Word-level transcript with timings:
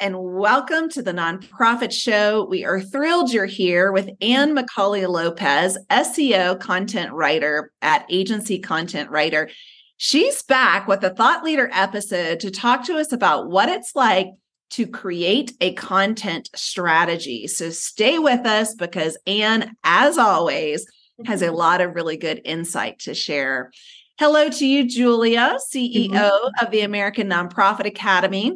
and 0.00 0.16
welcome 0.16 0.88
to 0.88 1.02
the 1.02 1.12
Nonprofit 1.12 1.92
Show. 1.92 2.44
We 2.44 2.64
are 2.64 2.80
thrilled 2.80 3.32
you're 3.32 3.46
here 3.46 3.90
with 3.90 4.10
Anne 4.20 4.54
McAuley 4.54 5.08
Lopez, 5.08 5.76
SEO 5.90 6.60
content 6.60 7.12
writer 7.12 7.72
at 7.82 8.06
Agency 8.08 8.60
Content 8.60 9.10
Writer. 9.10 9.50
She's 9.96 10.42
back 10.44 10.86
with 10.86 11.02
a 11.02 11.10
thought 11.10 11.42
leader 11.42 11.68
episode 11.72 12.38
to 12.40 12.50
talk 12.52 12.84
to 12.86 12.96
us 12.96 13.12
about 13.12 13.50
what 13.50 13.68
it's 13.68 13.96
like 13.96 14.28
to 14.70 14.86
create 14.86 15.52
a 15.60 15.74
content 15.74 16.48
strategy. 16.54 17.48
So 17.48 17.70
stay 17.70 18.20
with 18.20 18.46
us 18.46 18.74
because 18.74 19.18
Anne, 19.26 19.74
as 19.82 20.16
always, 20.16 20.86
has 21.24 21.42
a 21.42 21.50
lot 21.52 21.80
of 21.80 21.96
really 21.96 22.16
good 22.16 22.40
insight 22.44 23.00
to 23.00 23.14
share. 23.14 23.72
Hello 24.20 24.48
to 24.48 24.66
you, 24.66 24.88
Julia, 24.88 25.58
CEO 25.72 26.50
of 26.62 26.70
the 26.70 26.82
American 26.82 27.28
Nonprofit 27.28 27.86
Academy. 27.86 28.52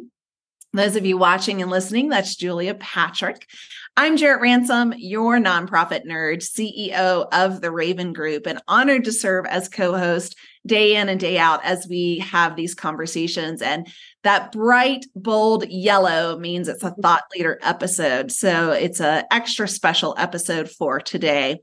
Those 0.75 0.95
of 0.95 1.05
you 1.05 1.19
watching 1.19 1.61
and 1.61 1.69
listening, 1.69 2.09
that's 2.09 2.35
Julia 2.35 2.73
Patrick. 2.73 3.47
I'm 3.95 4.17
Jarrett 4.17 4.41
Ransom, 4.41 4.95
your 4.97 5.37
nonprofit 5.37 6.03
nerd, 6.03 6.37
CEO 6.37 7.27
of 7.31 7.61
the 7.61 7.69
Raven 7.69 8.11
Group, 8.11 8.47
and 8.47 8.59
honored 8.67 9.03
to 9.03 9.11
serve 9.11 9.45
as 9.45 9.69
co 9.69 9.95
host 9.95 10.35
day 10.65 10.95
in 10.95 11.09
and 11.09 11.19
day 11.19 11.37
out 11.37 11.63
as 11.63 11.87
we 11.87 12.17
have 12.19 12.55
these 12.55 12.73
conversations. 12.73 13.61
And 13.61 13.87
that 14.23 14.51
bright, 14.51 15.05
bold 15.15 15.67
yellow 15.69 16.39
means 16.39 16.67
it's 16.67 16.83
a 16.83 16.89
mm-hmm. 16.89 17.01
thought 17.01 17.25
leader 17.35 17.59
episode. 17.61 18.31
So 18.31 18.71
it's 18.71 18.99
an 18.99 19.25
extra 19.29 19.67
special 19.67 20.15
episode 20.17 20.71
for 20.71 20.99
today. 20.99 21.61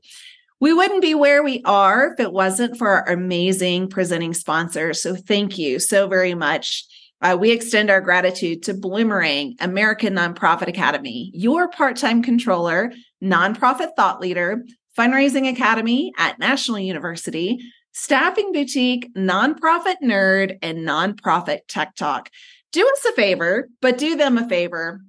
We 0.61 0.71
wouldn't 0.71 1.01
be 1.01 1.15
where 1.15 1.43
we 1.43 1.61
are 1.65 2.13
if 2.13 2.19
it 2.21 2.31
wasn't 2.31 2.77
for 2.77 2.87
our 2.87 3.09
amazing 3.09 3.89
presenting 3.89 4.33
sponsors. 4.33 5.01
So 5.01 5.15
thank 5.15 5.57
you 5.57 5.79
so 5.79 6.07
very 6.07 6.33
much. 6.33 6.85
Uh, 7.21 7.37
we 7.39 7.51
extend 7.51 7.89
our 7.89 8.01
gratitude 8.01 8.63
to 8.63 8.73
Bloomerang, 8.73 9.53
American 9.59 10.15
Nonprofit 10.15 10.67
Academy, 10.67 11.29
your 11.33 11.69
part 11.69 11.95
time 11.95 12.23
controller, 12.23 12.91
nonprofit 13.23 13.89
thought 13.95 14.19
leader, 14.19 14.63
fundraising 14.97 15.47
academy 15.47 16.11
at 16.17 16.39
National 16.39 16.79
University, 16.79 17.59
staffing 17.91 18.51
boutique, 18.51 19.13
nonprofit 19.15 19.97
nerd, 20.03 20.57
and 20.63 20.79
nonprofit 20.79 21.59
tech 21.67 21.95
talk. 21.95 22.29
Do 22.71 22.87
us 22.87 23.05
a 23.05 23.11
favor, 23.13 23.69
but 23.81 23.97
do 23.97 24.15
them 24.15 24.37
a 24.37 24.49
favor 24.49 25.01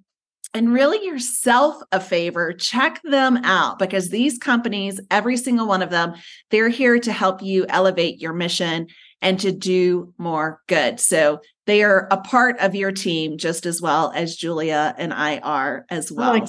and 0.54 0.72
really 0.72 1.04
yourself 1.06 1.76
a 1.92 2.00
favor 2.00 2.52
check 2.52 3.00
them 3.04 3.38
out 3.38 3.78
because 3.78 4.10
these 4.10 4.38
companies 4.38 5.00
every 5.10 5.36
single 5.36 5.66
one 5.66 5.82
of 5.82 5.90
them 5.90 6.12
they're 6.50 6.68
here 6.68 6.98
to 6.98 7.12
help 7.12 7.42
you 7.42 7.64
elevate 7.68 8.20
your 8.20 8.32
mission 8.32 8.86
and 9.22 9.40
to 9.40 9.52
do 9.52 10.12
more 10.18 10.60
good 10.66 11.00
so 11.00 11.40
they 11.66 11.82
are 11.82 12.08
a 12.10 12.18
part 12.18 12.58
of 12.58 12.74
your 12.74 12.92
team 12.92 13.38
just 13.38 13.66
as 13.66 13.80
well 13.80 14.12
as 14.14 14.36
Julia 14.36 14.94
and 14.98 15.14
I 15.14 15.38
are 15.38 15.86
as 15.88 16.10
well. 16.10 16.32
I 16.32 16.38
like, 16.38 16.48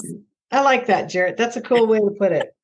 I 0.52 0.61
like 0.61 0.88
that, 0.88 1.09
Jarrett. 1.09 1.38
That's 1.38 1.55
a 1.55 1.61
cool 1.61 1.88
way 1.88 1.99
to 1.99 2.16
put 2.17 2.31
it. 2.31 2.55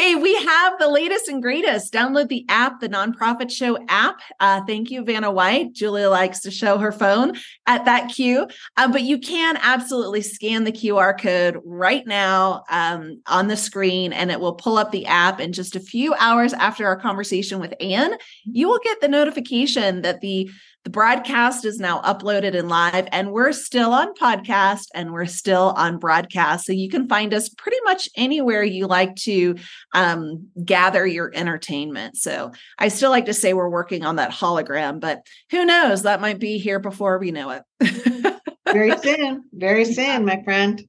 Hey, 0.00 0.14
we 0.14 0.34
have 0.34 0.78
the 0.78 0.88
latest 0.88 1.28
and 1.28 1.42
greatest. 1.42 1.92
Download 1.92 2.26
the 2.26 2.46
app, 2.48 2.80
the 2.80 2.88
Nonprofit 2.88 3.50
Show 3.50 3.76
app. 3.86 4.18
Uh, 4.40 4.62
thank 4.64 4.90
you, 4.90 5.04
Vanna 5.04 5.30
White. 5.30 5.74
Julia 5.74 6.08
likes 6.08 6.40
to 6.40 6.50
show 6.50 6.78
her 6.78 6.90
phone 6.90 7.34
at 7.66 7.84
that 7.84 8.08
queue, 8.08 8.48
uh, 8.78 8.90
but 8.90 9.02
you 9.02 9.18
can 9.18 9.58
absolutely 9.60 10.22
scan 10.22 10.64
the 10.64 10.72
QR 10.72 11.20
code 11.20 11.58
right 11.66 12.06
now 12.06 12.64
um, 12.70 13.20
on 13.26 13.48
the 13.48 13.58
screen, 13.58 14.14
and 14.14 14.30
it 14.30 14.40
will 14.40 14.54
pull 14.54 14.78
up 14.78 14.90
the 14.90 15.04
app. 15.04 15.38
In 15.38 15.52
just 15.52 15.76
a 15.76 15.80
few 15.80 16.14
hours 16.14 16.54
after 16.54 16.86
our 16.86 16.96
conversation 16.96 17.60
with 17.60 17.74
Anne, 17.78 18.14
you 18.44 18.68
will 18.68 18.80
get 18.82 19.02
the 19.02 19.08
notification 19.08 20.00
that 20.00 20.22
the 20.22 20.50
the 20.84 20.90
broadcast 20.90 21.64
is 21.64 21.78
now 21.78 22.00
uploaded 22.00 22.58
and 22.58 22.68
live, 22.68 23.06
and 23.12 23.32
we're 23.32 23.52
still 23.52 23.92
on 23.92 24.14
podcast 24.14 24.86
and 24.94 25.12
we're 25.12 25.26
still 25.26 25.74
on 25.76 25.98
broadcast. 25.98 26.64
So 26.64 26.72
you 26.72 26.88
can 26.88 27.06
find 27.06 27.34
us 27.34 27.50
pretty 27.50 27.76
much 27.84 28.08
anywhere 28.16 28.62
you 28.62 28.86
like 28.86 29.14
to 29.16 29.56
um, 29.92 30.48
gather 30.64 31.06
your 31.06 31.30
entertainment. 31.34 32.16
So 32.16 32.52
I 32.78 32.88
still 32.88 33.10
like 33.10 33.26
to 33.26 33.34
say 33.34 33.52
we're 33.52 33.68
working 33.68 34.04
on 34.04 34.16
that 34.16 34.32
hologram, 34.32 35.00
but 35.00 35.26
who 35.50 35.66
knows? 35.66 36.02
That 36.02 36.22
might 36.22 36.38
be 36.38 36.58
here 36.58 36.78
before 36.78 37.18
we 37.18 37.30
know 37.30 37.50
it. 37.50 38.40
very 38.72 38.96
soon, 38.98 39.44
very 39.52 39.84
soon, 39.84 40.24
my 40.24 40.42
friend. 40.44 40.82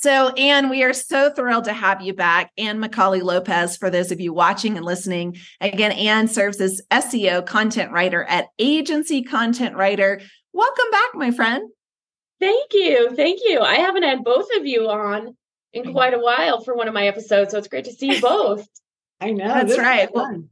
So, 0.00 0.28
Anne, 0.28 0.68
we 0.68 0.84
are 0.84 0.92
so 0.92 1.30
thrilled 1.30 1.64
to 1.64 1.72
have 1.72 2.02
you 2.02 2.14
back. 2.14 2.52
Anne 2.56 2.80
McAuley 2.80 3.20
Lopez, 3.20 3.76
for 3.76 3.90
those 3.90 4.12
of 4.12 4.20
you 4.20 4.32
watching 4.32 4.76
and 4.76 4.86
listening. 4.86 5.36
Again, 5.60 5.90
Anne 5.90 6.28
serves 6.28 6.60
as 6.60 6.80
SEO 6.92 7.44
content 7.44 7.90
writer 7.90 8.22
at 8.24 8.46
Agency 8.60 9.22
Content 9.22 9.74
Writer. 9.74 10.20
Welcome 10.52 10.90
back, 10.92 11.14
my 11.14 11.32
friend. 11.32 11.68
Thank 12.38 12.72
you. 12.74 13.14
Thank 13.16 13.40
you. 13.44 13.60
I 13.60 13.76
haven't 13.76 14.04
had 14.04 14.22
both 14.22 14.46
of 14.56 14.66
you 14.66 14.88
on 14.88 15.36
in 15.72 15.92
quite 15.92 16.14
a 16.14 16.20
while 16.20 16.60
for 16.60 16.76
one 16.76 16.86
of 16.86 16.94
my 16.94 17.08
episodes, 17.08 17.50
so 17.50 17.58
it's 17.58 17.68
great 17.68 17.86
to 17.86 17.92
see 17.92 18.14
you 18.14 18.20
both. 18.22 18.68
I 19.20 19.32
know. 19.32 19.48
That's 19.48 19.78
right. 19.78 20.08
Well, 20.14 20.44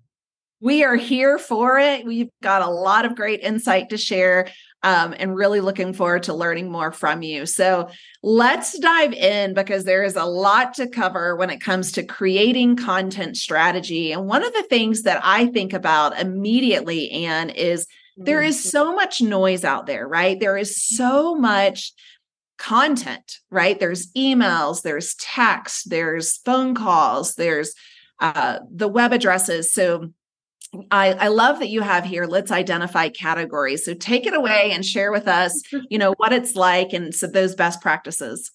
we 0.61 0.85
are 0.85 0.97
here 0.97 1.39
for 1.39 1.79
it. 1.79 2.05
We've 2.05 2.31
got 2.43 2.63
a 2.63 2.71
lot 2.71 3.05
of 3.05 3.15
great 3.15 3.41
insight 3.41 3.91
to 3.91 3.97
share 3.97 4.49
um, 4.83 5.15
and 5.19 5.35
really 5.35 5.61
looking 5.61 5.93
forward 5.93 6.25
to 6.25 6.35
learning 6.35 6.71
more 6.71 6.93
from 6.93 7.23
you. 7.23 7.45
So 7.47 7.89
let's 8.23 8.79
dive 8.79 9.13
in 9.13 9.55
because 9.55 9.85
there 9.85 10.05
is 10.05 10.17
a 10.17 10.25
lot 10.25 10.75
to 10.75 10.87
cover 10.87 11.37
when 11.37 11.51
it 11.51 11.61
comes 11.61 11.93
to 11.93 12.05
creating 12.05 12.77
content 12.77 13.37
strategy. 13.37 14.13
And 14.13 14.27
one 14.27 14.45
of 14.45 14.53
the 14.53 14.63
things 14.63 15.03
that 15.03 15.21
I 15.25 15.47
think 15.47 15.73
about 15.73 16.19
immediately, 16.19 17.11
Anne, 17.11 17.51
is 17.51 17.87
there 18.17 18.43
is 18.43 18.57
mm-hmm. 18.59 18.69
so 18.69 18.95
much 18.95 19.21
noise 19.21 19.65
out 19.65 19.87
there, 19.87 20.07
right? 20.07 20.39
There 20.39 20.57
is 20.57 20.81
so 20.81 21.35
much 21.35 21.93
content, 22.57 23.39
right? 23.51 23.79
There's 23.79 24.13
emails, 24.13 24.83
there's 24.83 25.15
text, 25.17 25.91
there's 25.91 26.39
phone 26.39 26.75
calls, 26.75 27.35
there's 27.35 27.75
uh, 28.21 28.61
the 28.71 28.89
web 28.89 29.13
addresses. 29.13 29.73
So 29.73 30.13
I, 30.91 31.13
I 31.13 31.29
love 31.29 31.61
that 31.61 31.69
you 31.69 31.81
have 31.83 32.05
here 32.05 32.27
let's 32.27 32.51
identify 32.51 33.09
categories. 33.09 33.85
So 33.85 33.95
take 33.95 34.27
it 34.27 34.35
away 34.35 34.71
and 34.73 34.85
share 34.85 35.13
with 35.13 35.29
us 35.29 35.63
you 35.91 35.99
know 35.99 36.15
what 36.17 36.33
it's 36.33 36.55
like 36.55 36.93
and 36.93 37.15
so 37.15 37.27
those 37.27 37.55
best 37.55 37.81
practices. 37.81 38.51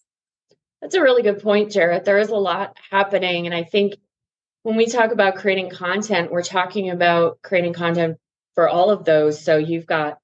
That's 0.82 0.96
a 0.96 1.02
really 1.02 1.22
good 1.22 1.42
point 1.42 1.72
jarrett. 1.72 2.06
There 2.06 2.20
is 2.20 2.30
a 2.30 2.36
lot 2.36 2.78
happening 2.90 3.46
and 3.46 3.56
i 3.56 3.64
think 3.64 3.96
when 4.64 4.76
we 4.76 4.86
talk 4.86 5.12
about 5.12 5.36
creating 5.36 5.70
content 5.70 6.32
we're 6.32 6.44
talking 6.44 6.90
about 6.90 7.40
creating 7.42 7.74
content 7.74 8.18
for 8.56 8.68
all 8.68 8.90
of 8.90 9.06
those. 9.06 9.44
So 9.44 9.58
you've 9.58 9.86
got 9.86 10.18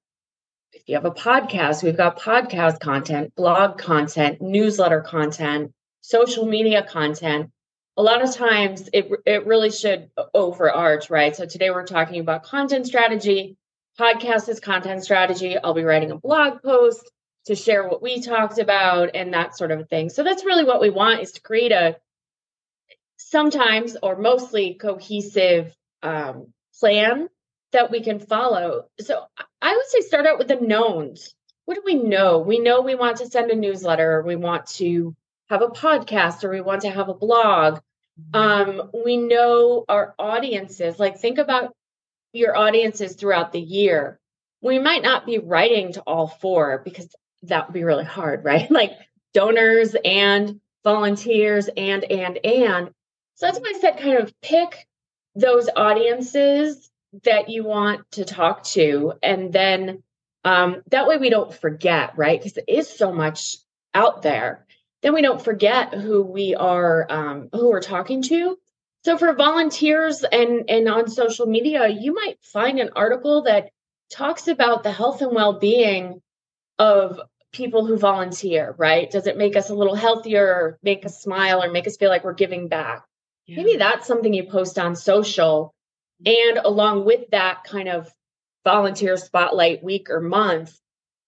if 0.72 0.82
you 0.86 0.94
have 0.94 1.04
a 1.04 1.10
podcast 1.10 1.82
we've 1.82 1.96
got 1.96 2.18
podcast 2.18 2.78
content 2.80 3.34
blog 3.34 3.78
content 3.78 4.40
newsletter 4.40 5.00
content 5.00 5.72
social 6.02 6.46
media 6.46 6.82
content 6.82 7.50
a 7.98 8.02
lot 8.02 8.22
of 8.22 8.32
times 8.32 8.88
it 8.92 9.10
it 9.26 9.44
really 9.44 9.70
should 9.70 10.08
overarch, 10.32 11.10
right? 11.10 11.34
So 11.34 11.44
today 11.44 11.70
we're 11.70 11.84
talking 11.84 12.20
about 12.20 12.44
content 12.44 12.86
strategy. 12.86 13.56
Podcast 13.98 14.48
is 14.48 14.60
content 14.60 15.02
strategy. 15.02 15.58
I'll 15.58 15.74
be 15.74 15.82
writing 15.82 16.12
a 16.12 16.16
blog 16.16 16.62
post 16.62 17.10
to 17.46 17.56
share 17.56 17.88
what 17.88 18.00
we 18.00 18.22
talked 18.22 18.58
about 18.58 19.10
and 19.14 19.34
that 19.34 19.58
sort 19.58 19.72
of 19.72 19.88
thing. 19.88 20.10
So 20.10 20.22
that's 20.22 20.44
really 20.44 20.64
what 20.64 20.80
we 20.80 20.90
want 20.90 21.22
is 21.22 21.32
to 21.32 21.40
create 21.40 21.72
a 21.72 21.96
sometimes 23.16 23.96
or 24.00 24.16
mostly 24.16 24.74
cohesive 24.74 25.74
um, 26.04 26.52
plan 26.78 27.28
that 27.72 27.90
we 27.90 28.00
can 28.00 28.20
follow. 28.20 28.84
So 29.00 29.24
I 29.60 29.74
would 29.74 29.86
say 29.86 30.02
start 30.02 30.24
out 30.24 30.38
with 30.38 30.46
the 30.46 30.60
knowns. 30.60 31.34
What 31.64 31.74
do 31.74 31.82
we 31.84 31.94
know? 31.94 32.38
We 32.38 32.60
know 32.60 32.80
we 32.80 32.94
want 32.94 33.16
to 33.16 33.26
send 33.26 33.50
a 33.50 33.56
newsletter, 33.56 34.18
or 34.18 34.22
we 34.22 34.36
want 34.36 34.66
to 34.76 35.16
have 35.50 35.62
a 35.62 35.68
podcast, 35.68 36.44
or 36.44 36.50
we 36.50 36.60
want 36.60 36.82
to 36.82 36.90
have 36.90 37.08
a 37.08 37.14
blog 37.14 37.80
um, 38.34 38.90
we 39.04 39.16
know 39.16 39.84
our 39.88 40.14
audiences, 40.18 40.98
like 40.98 41.18
think 41.18 41.38
about 41.38 41.74
your 42.32 42.56
audiences 42.56 43.14
throughout 43.14 43.52
the 43.52 43.60
year. 43.60 44.18
We 44.60 44.78
might 44.78 45.02
not 45.02 45.26
be 45.26 45.38
writing 45.38 45.92
to 45.94 46.00
all 46.02 46.26
four 46.26 46.82
because 46.84 47.14
that 47.42 47.68
would 47.68 47.74
be 47.74 47.84
really 47.84 48.04
hard, 48.04 48.44
right? 48.44 48.70
Like 48.70 48.92
donors 49.34 49.94
and 50.04 50.60
volunteers 50.84 51.68
and, 51.68 52.04
and, 52.04 52.38
and. 52.44 52.90
So 53.34 53.46
that's 53.46 53.60
why 53.60 53.72
I 53.74 53.78
said 53.80 53.98
kind 53.98 54.18
of 54.18 54.32
pick 54.40 54.86
those 55.34 55.68
audiences 55.74 56.90
that 57.24 57.48
you 57.48 57.64
want 57.64 58.10
to 58.12 58.24
talk 58.24 58.64
to. 58.64 59.14
And 59.22 59.52
then 59.52 60.02
um, 60.44 60.82
that 60.90 61.06
way 61.06 61.18
we 61.18 61.30
don't 61.30 61.54
forget, 61.54 62.16
right? 62.16 62.38
Because 62.38 62.54
there 62.54 62.64
is 62.66 62.88
so 62.88 63.12
much 63.12 63.56
out 63.94 64.22
there 64.22 64.66
then 65.02 65.14
we 65.14 65.22
don't 65.22 65.42
forget 65.42 65.94
who 65.94 66.22
we 66.22 66.54
are 66.54 67.06
um, 67.08 67.48
who 67.52 67.70
we're 67.70 67.80
talking 67.80 68.22
to. 68.22 68.58
So 69.04 69.16
for 69.16 69.32
volunteers 69.34 70.24
and 70.24 70.68
and 70.68 70.88
on 70.88 71.08
social 71.08 71.46
media 71.46 71.88
you 71.88 72.14
might 72.14 72.38
find 72.42 72.78
an 72.78 72.90
article 72.96 73.42
that 73.42 73.70
talks 74.10 74.48
about 74.48 74.82
the 74.82 74.92
health 74.92 75.22
and 75.22 75.34
well-being 75.34 76.20
of 76.78 77.20
people 77.52 77.86
who 77.86 77.96
volunteer 77.96 78.74
right? 78.76 79.10
Does 79.10 79.26
it 79.26 79.36
make 79.36 79.56
us 79.56 79.70
a 79.70 79.74
little 79.74 79.94
healthier 79.94 80.46
or 80.46 80.78
make 80.82 81.06
us 81.06 81.22
smile 81.22 81.62
or 81.62 81.70
make 81.70 81.86
us 81.86 81.96
feel 81.96 82.10
like 82.10 82.24
we're 82.24 82.34
giving 82.34 82.68
back? 82.68 83.04
Yeah. 83.46 83.56
maybe 83.56 83.76
that's 83.78 84.06
something 84.06 84.34
you 84.34 84.44
post 84.44 84.78
on 84.78 84.94
social. 84.94 85.74
And 86.26 86.58
along 86.58 87.04
with 87.06 87.30
that 87.30 87.64
kind 87.64 87.88
of 87.88 88.12
volunteer 88.64 89.16
spotlight 89.16 89.82
week 89.82 90.10
or 90.10 90.20
month 90.20 90.78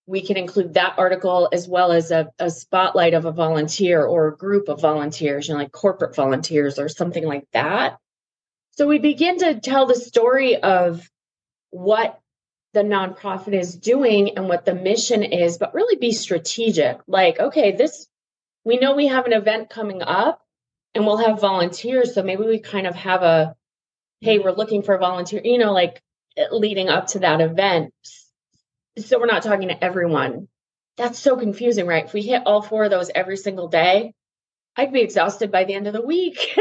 we 0.07 0.23
can 0.23 0.37
include 0.37 0.75
that 0.75 0.95
article 0.99 1.49
as 1.53 1.69
well 1.69 1.93
as 1.93 2.11
a, 2.11 2.31
a 2.39 2.51
spotlight 2.51 3.15
of 3.15 3.25
a 3.25 3.33
volunteer 3.33 4.05
or 4.05 4.29
a 4.29 4.37
group 4.37 4.69
of 4.69 4.81
volunteers, 4.81 5.47
you 5.47 5.55
know, 5.55 5.61
like 5.61 5.73
corporate 5.73 6.17
volunteers 6.17 6.79
or 6.79 6.89
something 6.89 7.25
like 7.25 7.47
that. 7.53 7.99
So 8.73 8.87
we 8.87 8.99
begin 8.99 9.39
to 9.39 9.61
tell 9.61 9.87
the 9.87 9.95
story 9.95 10.57
of 10.57 11.09
what 11.71 12.19
the 12.73 12.83
nonprofit 12.83 13.53
is 13.53 13.75
doing 13.75 14.37
and 14.37 14.49
what 14.49 14.65
the 14.65 14.75
mission 14.75 15.23
is, 15.23 15.59
but 15.59 15.75
really 15.75 15.97
be 15.97 16.13
strategic. 16.13 16.99
Like, 17.07 17.39
okay, 17.39 17.73
this, 17.73 18.07
we 18.65 18.79
know 18.79 18.95
we 18.95 19.09
have 19.09 19.27
an 19.27 19.33
event 19.33 19.71
coming 19.71 20.03
up 20.03 20.41
and 20.95 21.05
we'll 21.05 21.19
have 21.19 21.41
volunteers. 21.41 22.15
So 22.15 22.23
maybe 22.23 22.45
we 22.45 22.59
kind 22.59 22.87
of 22.87 22.95
have 22.95 23.23
a, 23.23 23.55
hey, 24.21 24.39
we're 24.39 24.53
looking 24.53 24.83
for 24.83 24.95
a 24.95 24.99
volunteer, 24.99 25.41
you 25.45 25.59
know, 25.59 25.73
like 25.73 26.03
leading 26.51 26.89
up 26.89 27.09
to 27.09 27.21
that 27.21 27.41
event. 27.41 27.93
So 28.99 29.19
we're 29.19 29.27
not 29.27 29.43
talking 29.43 29.69
to 29.69 29.85
everyone. 29.85 30.49
That's 30.97 31.19
so 31.19 31.37
confusing, 31.37 31.87
right? 31.87 32.05
If 32.05 32.13
we 32.13 32.23
hit 32.23 32.43
all 32.47 32.63
four 32.63 32.85
of 32.85 32.91
those 32.91 33.11
every 33.15 33.37
single 33.37 33.69
day, 33.69 34.13
I'd 34.77 34.93
be 34.93 35.01
exhausted 35.01 35.51
by 35.51 35.65
the 35.65 35.75
end 35.75 35.87
of 35.87 35.93
the 35.93 36.05
week. 36.05 36.59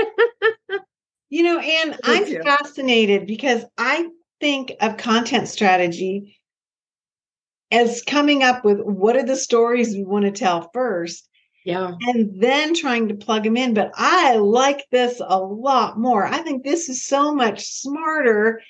you 1.30 1.44
know, 1.44 1.60
and 1.60 1.98
I'm 2.04 2.26
fascinated 2.44 3.28
because 3.28 3.66
I 3.78 4.10
think 4.40 4.74
of 4.80 4.98
content 4.98 5.48
strategy 5.48 6.40
as 7.72 8.02
coming 8.02 8.44
up 8.44 8.64
with 8.64 8.80
what 8.80 9.16
are 9.16 9.25
the 9.25 9.36
stories 9.36 9.94
we 9.94 10.04
want 10.04 10.25
to 10.25 10.32
tell 10.32 10.70
first. 10.74 11.28
Yeah. 11.66 11.94
And 12.02 12.42
then 12.42 12.74
trying 12.74 13.10
to 13.10 13.16
plug 13.16 13.44
them 13.44 13.58
in. 13.58 13.74
But 13.74 13.92
I 13.96 14.38
like 14.38 14.86
this 14.92 15.22
a 15.24 15.40
lot 15.40 16.00
more. 16.00 16.25
I 16.25 16.40
think 16.40 16.64
this 16.64 16.90
is 16.90 17.06
so 17.06 17.36
much 17.36 17.66
smarter 17.66 18.62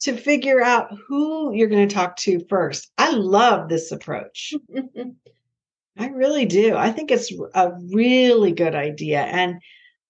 to 0.00 0.16
figure 0.16 0.62
out 0.62 0.90
who 1.06 1.52
you're 1.54 1.68
going 1.68 1.86
to 1.86 1.94
talk 1.94 2.16
to 2.16 2.44
first. 2.48 2.90
I 2.98 3.12
love 3.12 3.68
this 3.68 3.92
approach. 3.92 4.54
I 5.98 6.06
really 6.08 6.46
do. 6.46 6.76
I 6.76 6.90
think 6.90 7.10
it's 7.10 7.32
a 7.54 7.72
really 7.92 8.52
good 8.52 8.74
idea. 8.74 9.20
And 9.20 9.60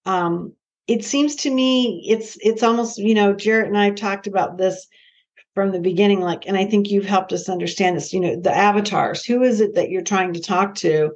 um, 0.05 0.53
it 0.87 1.03
seems 1.03 1.35
to 1.37 1.51
me 1.51 2.05
it's 2.07 2.37
it's 2.41 2.63
almost, 2.63 2.97
you 2.97 3.13
know, 3.13 3.33
Jarrett 3.33 3.67
and 3.67 3.77
I 3.77 3.85
have 3.85 3.95
talked 3.95 4.27
about 4.27 4.57
this 4.57 4.87
from 5.53 5.71
the 5.71 5.79
beginning 5.79 6.21
like 6.21 6.47
and 6.47 6.57
i 6.57 6.65
think 6.65 6.89
you've 6.89 7.05
helped 7.05 7.33
us 7.33 7.49
understand 7.49 7.95
this 7.95 8.13
you 8.13 8.19
know 8.19 8.35
the 8.35 8.55
avatars 8.55 9.25
who 9.25 9.43
is 9.43 9.59
it 9.59 9.75
that 9.75 9.89
you're 9.89 10.01
trying 10.01 10.33
to 10.33 10.39
talk 10.39 10.75
to 10.75 11.11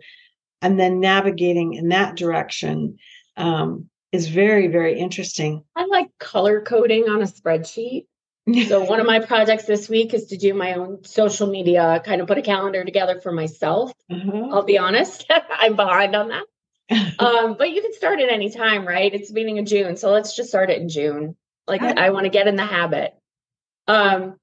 and 0.62 0.80
then 0.80 1.00
navigating 1.00 1.74
in 1.74 1.90
that 1.90 2.16
direction 2.16 2.98
um, 3.38 3.90
is 4.12 4.28
very 4.28 4.68
very 4.68 5.00
interesting 5.00 5.64
i 5.76 5.86
like 5.86 6.10
color 6.20 6.62
coding 6.62 7.04
on 7.10 7.22
a 7.22 7.26
spreadsheet 7.26 8.06
so 8.68 8.84
one 8.84 9.00
of 9.00 9.06
my 9.06 9.20
projects 9.20 9.66
this 9.66 9.90
week 9.90 10.14
is 10.14 10.26
to 10.28 10.38
do 10.38 10.54
my 10.54 10.74
own 10.74 11.04
social 11.04 11.48
media 11.48 12.02
kind 12.06 12.22
of 12.22 12.28
put 12.28 12.38
a 12.38 12.42
calendar 12.42 12.84
together 12.84 13.20
for 13.22 13.32
myself 13.32 13.92
uh-huh. 14.12 14.50
i'll 14.52 14.64
be 14.64 14.78
honest 14.78 15.26
i'm 15.52 15.76
behind 15.76 16.16
on 16.16 16.30
that 16.30 16.44
um, 17.20 17.56
but 17.58 17.72
you 17.72 17.82
can 17.82 17.94
start 17.94 18.20
at 18.20 18.30
any 18.30 18.52
time 18.52 18.88
right 18.88 19.14
it's 19.14 19.30
the 19.30 19.34
beginning 19.34 19.60
of 19.60 19.66
june 19.66 19.98
so 19.98 20.12
let's 20.12 20.36
just 20.36 20.50
start 20.50 20.70
it 20.70 20.80
in 20.80 20.90
june 20.90 21.36
like 21.68 21.82
i 21.82 22.12
want 22.12 22.26
to 22.26 22.30
get 22.30 22.48
in 22.48 22.56
the 22.56 22.66
habit 22.66 23.16
um, 23.88 24.38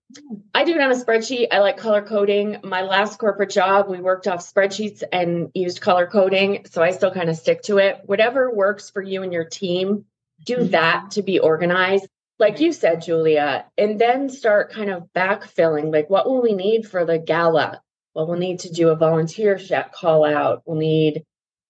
I 0.55 0.65
do 0.65 0.75
it 0.75 0.81
on 0.81 0.93
a 0.93 0.95
spreadsheet. 0.95 1.49
I 1.51 1.59
like 1.59 1.77
color 1.77 2.03
coding. 2.03 2.59
My 2.63 2.83
last 2.83 3.19
corporate 3.19 3.51
job, 3.51 3.89
we 3.89 3.99
worked 3.99 4.29
off 4.29 4.41
spreadsheets 4.41 5.03
and 5.11 5.51
used 5.55 5.81
color 5.81 6.07
coding. 6.07 6.67
So 6.71 6.83
I 6.83 6.91
still 6.91 7.11
kind 7.11 7.29
of 7.29 7.37
stick 7.37 7.63
to 7.63 7.79
it. 7.79 8.03
Whatever 8.05 8.55
works 8.55 8.91
for 8.91 9.03
you 9.03 9.23
and 9.23 9.33
your 9.33 9.45
team, 9.45 10.05
do 10.45 10.57
mm-hmm. 10.59 10.71
that 10.71 11.13
to 11.13 11.23
be 11.23 11.39
organized. 11.39 12.07
Like 12.43 12.59
you 12.59 12.73
said, 12.73 13.03
Julia, 13.03 13.67
and 13.79 14.01
then 14.01 14.29
start 14.29 14.73
kind 14.73 14.91
of 14.91 15.05
backfilling. 15.15 15.93
Like, 15.93 16.11
what 16.11 16.27
will 16.27 16.43
we 16.43 16.55
need 16.55 16.89
for 16.89 17.05
the 17.05 17.17
gala? 17.17 17.81
Well, 18.15 18.27
we'll 18.27 18.37
need 18.37 18.59
to 18.61 18.73
do 18.73 18.89
a 18.89 18.97
volunteer 18.97 19.61
call 19.95 20.25
out. 20.25 20.65
We'll 20.67 20.77
need, 20.77 21.25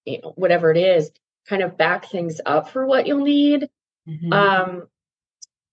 you 0.07 0.23
know, 0.23 0.33
whatever 0.35 0.71
it 0.71 0.79
is, 0.79 1.11
kind 1.47 1.63
of 1.63 1.77
back 1.77 2.07
things 2.07 2.41
up 2.47 2.71
for 2.71 2.87
what 2.87 3.07
you'll 3.07 3.23
need. 3.23 3.69
Mm-hmm. 4.09 4.33
Um, 4.33 4.89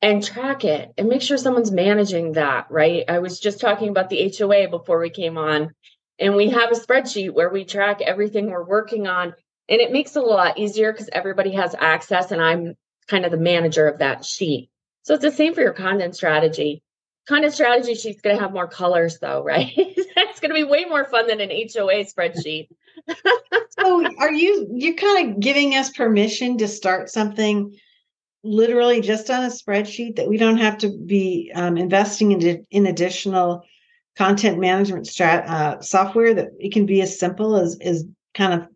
and 0.02 0.22
track 0.22 0.66
it 0.66 0.92
and 0.98 1.08
make 1.08 1.22
sure 1.22 1.38
someone's 1.38 1.72
managing 1.72 2.34
that, 2.34 2.68
right? 2.70 3.06
I 3.08 3.20
was 3.20 3.40
just 3.40 3.62
talking 3.62 3.88
about 3.88 4.10
the 4.10 4.34
HOA 4.38 4.68
before 4.68 5.00
we 5.00 5.12
came 5.12 5.38
on, 5.38 5.70
and 6.20 6.36
we 6.36 6.50
have 6.50 6.74
a 6.74 6.76
spreadsheet 6.76 7.34
where 7.34 7.50
we 7.50 7.64
track 7.64 8.02
everything 8.02 8.52
we're 8.52 8.66
working 8.66 9.08
on. 9.08 9.34
And 9.70 9.80
it 9.80 9.94
makes 9.94 10.18
it 10.18 10.24
a 10.24 10.26
lot 10.26 10.58
easier 10.58 10.92
because 10.92 11.10
everybody 11.14 11.54
has 11.54 11.74
access, 11.80 12.32
and 12.32 12.42
I'm 12.42 12.76
kind 13.08 13.24
of 13.24 13.32
the 13.32 13.38
manager 13.38 13.88
of 13.88 14.00
that 14.00 14.26
sheet. 14.26 14.70
So 15.10 15.16
it's 15.16 15.24
the 15.24 15.32
same 15.32 15.56
for 15.56 15.62
your 15.62 15.74
content 15.74 16.16
strategy. 16.16 16.84
Content 17.28 17.52
strategy 17.52 17.96
sheet's 17.96 18.22
going 18.22 18.36
to 18.36 18.42
have 18.44 18.54
more 18.54 18.68
colors, 18.68 19.18
though, 19.18 19.44
right? 19.44 19.74
it's 19.76 20.40
going 20.40 20.52
to 20.52 20.54
be 20.54 20.64
way 20.64 20.86
more 20.86 21.04
fun 21.04 21.26
than 21.26 21.42
an 21.42 21.50
HOA 21.50 22.06
spreadsheet. 22.06 22.68
so, 23.72 24.06
are 24.20 24.32
you 24.32 24.68
you're 24.72 24.94
kind 24.94 25.32
of 25.34 25.40
giving 25.40 25.74
us 25.74 25.90
permission 25.90 26.60
to 26.60 26.68
start 26.68 27.10
something 27.10 27.76
literally 28.44 29.02
just 29.02 29.32
on 29.32 29.46
a 29.46 29.48
spreadsheet 29.48 30.18
that 30.18 30.30
we 30.30 30.38
don't 30.38 30.60
have 30.60 30.78
to 30.78 30.96
be 30.96 31.52
um, 31.56 31.76
investing 31.76 32.32
in, 32.32 32.68
in 32.70 32.86
additional 32.86 33.64
content 34.16 34.60
management 34.60 35.08
strat 35.08 35.50
uh, 35.50 35.82
software 35.82 36.36
that 36.36 36.50
it 36.60 36.72
can 36.72 36.86
be 36.86 37.02
as 37.02 37.18
simple 37.18 37.56
as 37.56 37.80
is 37.82 38.06
kind 38.36 38.54
of 38.54 38.68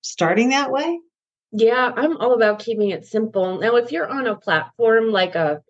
starting 0.00 0.48
that 0.48 0.70
way 0.70 0.98
yeah 1.52 1.92
i'm 1.96 2.16
all 2.18 2.34
about 2.34 2.58
keeping 2.58 2.90
it 2.90 3.06
simple 3.06 3.58
now 3.58 3.76
if 3.76 3.92
you're 3.92 4.08
on 4.08 4.26
a 4.26 4.36
platform 4.36 5.10
like 5.10 5.34
a 5.34 5.62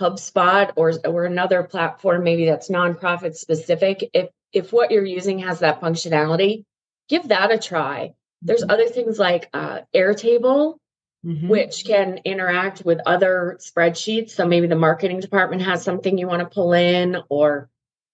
hubspot 0.00 0.72
or 0.76 0.92
or 1.04 1.24
another 1.24 1.62
platform 1.62 2.24
maybe 2.24 2.46
that's 2.46 2.68
nonprofit 2.68 3.34
specific 3.34 4.10
if 4.12 4.28
if 4.52 4.72
what 4.72 4.90
you're 4.90 5.04
using 5.04 5.38
has 5.38 5.60
that 5.60 5.80
functionality 5.80 6.64
give 7.08 7.28
that 7.28 7.52
a 7.52 7.58
try 7.58 8.12
there's 8.42 8.62
mm-hmm. 8.62 8.70
other 8.70 8.86
things 8.86 9.18
like 9.18 9.48
uh, 9.52 9.80
airtable 9.94 10.76
mm-hmm. 11.24 11.48
which 11.48 11.84
can 11.84 12.20
interact 12.24 12.84
with 12.84 13.00
other 13.06 13.58
spreadsheets. 13.60 14.30
So 14.30 14.46
maybe 14.46 14.66
the 14.66 14.76
marketing 14.76 15.20
department 15.20 15.62
has 15.62 15.82
something 15.82 16.18
you 16.18 16.26
want 16.26 16.40
to 16.40 16.54
pull 16.54 16.72
in 16.72 17.16
or 17.28 17.68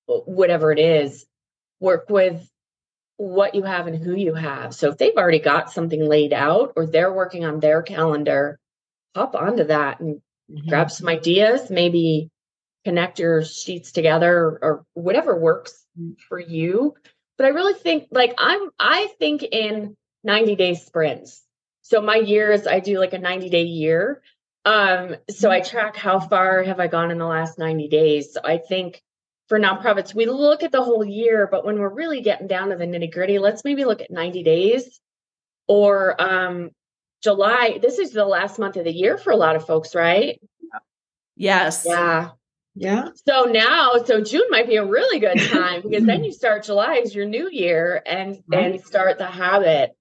whatever 0.06 0.72
it 0.72 0.78
is. 0.78 1.26
Work 1.80 2.06
with 2.08 2.48
what 3.18 3.54
you 3.56 3.64
have 3.64 3.88
and 3.88 4.02
who 4.02 4.14
you 4.14 4.32
have. 4.32 4.72
So 4.74 4.90
if 4.90 4.96
they've 4.96 5.16
already 5.16 5.40
got 5.40 5.72
something 5.72 6.08
laid 6.08 6.32
out 6.32 6.72
or 6.76 6.86
they're 6.86 7.12
working 7.12 7.44
on 7.44 7.60
their 7.60 7.82
calendar, 7.82 8.58
hop 9.14 9.34
onto 9.34 9.64
that 9.64 10.00
and 10.00 10.22
mm-hmm. 10.50 10.68
grab 10.68 10.90
some 10.90 11.08
ideas, 11.08 11.68
maybe 11.68 12.30
connect 12.84 13.18
your 13.18 13.44
sheets 13.44 13.90
together 13.90 14.58
or 14.62 14.84
whatever 14.94 15.36
works 15.36 15.84
mm. 16.00 16.14
for 16.28 16.38
you. 16.38 16.94
But 17.36 17.46
I 17.46 17.50
really 17.50 17.74
think 17.74 18.06
like 18.12 18.34
I'm 18.38 18.70
I 18.78 19.08
think 19.18 19.42
in 19.42 19.96
90 20.22 20.56
day 20.56 20.74
sprints. 20.74 21.42
So 21.82 22.00
my 22.00 22.16
years, 22.16 22.66
I 22.66 22.80
do 22.80 22.98
like 23.00 23.14
a 23.14 23.18
90 23.18 23.50
day 23.50 23.64
year. 23.64 24.22
Um, 24.64 25.16
so 25.30 25.50
I 25.50 25.60
track 25.60 25.96
how 25.96 26.20
far 26.20 26.62
have 26.62 26.78
I 26.78 26.86
gone 26.86 27.10
in 27.10 27.18
the 27.18 27.26
last 27.26 27.58
90 27.58 27.88
days. 27.88 28.32
So 28.32 28.40
I 28.44 28.58
think 28.58 29.02
for 29.48 29.58
nonprofits, 29.58 30.14
we 30.14 30.26
look 30.26 30.62
at 30.62 30.72
the 30.72 30.82
whole 30.82 31.04
year, 31.04 31.48
but 31.50 31.64
when 31.64 31.78
we're 31.78 31.88
really 31.88 32.20
getting 32.20 32.46
down 32.46 32.68
to 32.68 32.76
the 32.76 32.84
nitty 32.84 33.12
gritty, 33.12 33.38
let's 33.38 33.64
maybe 33.64 33.84
look 33.84 34.02
at 34.02 34.10
90 34.10 34.42
days 34.42 35.00
or 35.66 36.20
um, 36.20 36.70
July. 37.22 37.78
This 37.80 37.98
is 37.98 38.12
the 38.12 38.26
last 38.26 38.58
month 38.58 38.76
of 38.76 38.84
the 38.84 38.92
year 38.92 39.16
for 39.16 39.32
a 39.32 39.36
lot 39.36 39.56
of 39.56 39.66
folks, 39.66 39.94
right? 39.94 40.40
Yes. 41.34 41.84
Yeah. 41.86 42.30
Yeah. 42.74 43.08
So 43.26 43.44
now, 43.44 43.94
so 44.04 44.20
June 44.20 44.46
might 44.50 44.68
be 44.68 44.76
a 44.76 44.84
really 44.84 45.18
good 45.18 45.38
time 45.50 45.82
because 45.82 46.04
then 46.04 46.22
you 46.22 46.32
start 46.32 46.64
July 46.64 47.00
is 47.02 47.14
your 47.14 47.26
new 47.26 47.50
year 47.50 48.00
and 48.06 48.40
right. 48.46 48.72
and 48.72 48.84
start 48.84 49.18
the 49.18 49.26
habit 49.26 49.96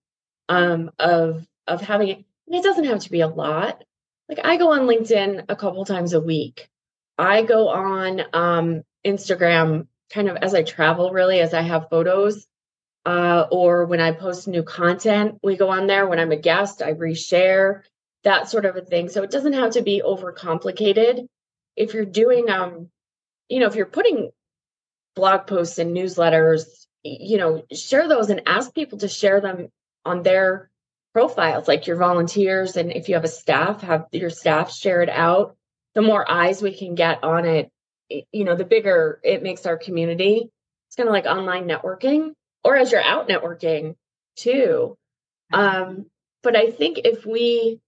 um, 0.47 0.91
of 0.99 1.47
of 1.65 1.81
having 1.81 2.09
it. 2.09 2.25
And 2.47 2.55
it 2.55 2.63
doesn't 2.63 2.85
have 2.85 2.99
to 2.99 3.09
be 3.09 3.21
a 3.21 3.27
lot. 3.27 3.83
Like 4.29 4.39
I 4.43 4.57
go 4.57 4.73
on 4.73 4.81
LinkedIn 4.81 5.45
a 5.49 5.55
couple 5.55 5.85
times 5.85 6.13
a 6.13 6.19
week. 6.19 6.69
I 7.17 7.41
go 7.41 7.69
on 7.69 8.21
um, 8.33 8.83
Instagram 9.07 9.87
kind 10.09 10.29
of 10.29 10.37
as 10.37 10.53
I 10.53 10.63
travel, 10.63 11.11
really, 11.11 11.39
as 11.39 11.53
I 11.53 11.61
have 11.61 11.89
photos. 11.89 12.45
Uh, 13.05 13.47
or 13.51 13.85
when 13.85 14.01
I 14.01 14.11
post 14.11 14.47
new 14.47 14.63
content, 14.63 15.39
we 15.41 15.55
go 15.55 15.69
on 15.69 15.87
there. 15.87 16.07
When 16.07 16.19
I'm 16.19 16.33
a 16.33 16.37
guest, 16.37 16.81
I 16.81 16.93
reshare 16.93 17.83
that 18.23 18.49
sort 18.49 18.65
of 18.65 18.75
a 18.75 18.81
thing. 18.81 19.07
So 19.07 19.23
it 19.23 19.31
doesn't 19.31 19.53
have 19.53 19.71
to 19.71 19.81
be 19.81 20.01
overcomplicated. 20.05 21.27
If 21.77 21.93
you're 21.93 22.03
doing, 22.03 22.49
um, 22.49 22.89
you 23.47 23.61
know, 23.61 23.67
if 23.67 23.75
you're 23.75 23.85
putting 23.85 24.31
blog 25.15 25.47
posts 25.47 25.79
and 25.79 25.95
newsletters, 25.95 26.65
you 27.03 27.37
know, 27.37 27.63
share 27.71 28.09
those 28.09 28.29
and 28.29 28.41
ask 28.45 28.73
people 28.73 28.97
to 28.99 29.07
share 29.07 29.39
them 29.39 29.69
on 30.03 30.23
their 30.23 30.69
profiles 31.17 31.67
like 31.67 31.87
your 31.87 31.95
volunteers 31.95 32.77
and 32.77 32.91
if 32.91 33.09
you 33.09 33.15
have 33.15 33.23
a 33.23 33.27
staff 33.27 33.81
have 33.81 34.05
your 34.11 34.29
staff 34.29 34.71
share 34.71 35.01
it 35.01 35.09
out 35.09 35.55
the 35.95 36.01
more 36.03 36.29
eyes 36.29 36.61
we 36.61 36.71
can 36.71 36.93
get 36.93 37.23
on 37.23 37.43
it 37.43 37.71
you 38.09 38.43
know 38.43 38.55
the 38.55 38.65
bigger 38.65 39.19
it 39.23 39.43
makes 39.43 39.65
our 39.65 39.77
community 39.77 40.49
it's 40.87 40.95
kind 40.95 41.09
of 41.09 41.13
like 41.13 41.25
online 41.25 41.67
networking 41.67 42.31
or 42.63 42.77
as 42.77 42.91
you're 42.91 43.01
out 43.01 43.27
networking 43.27 43.95
too. 44.37 44.95
Um 45.51 46.05
but 46.43 46.55
i 46.55 46.69
think 46.69 46.99
if 47.03 47.25
we 47.25 47.79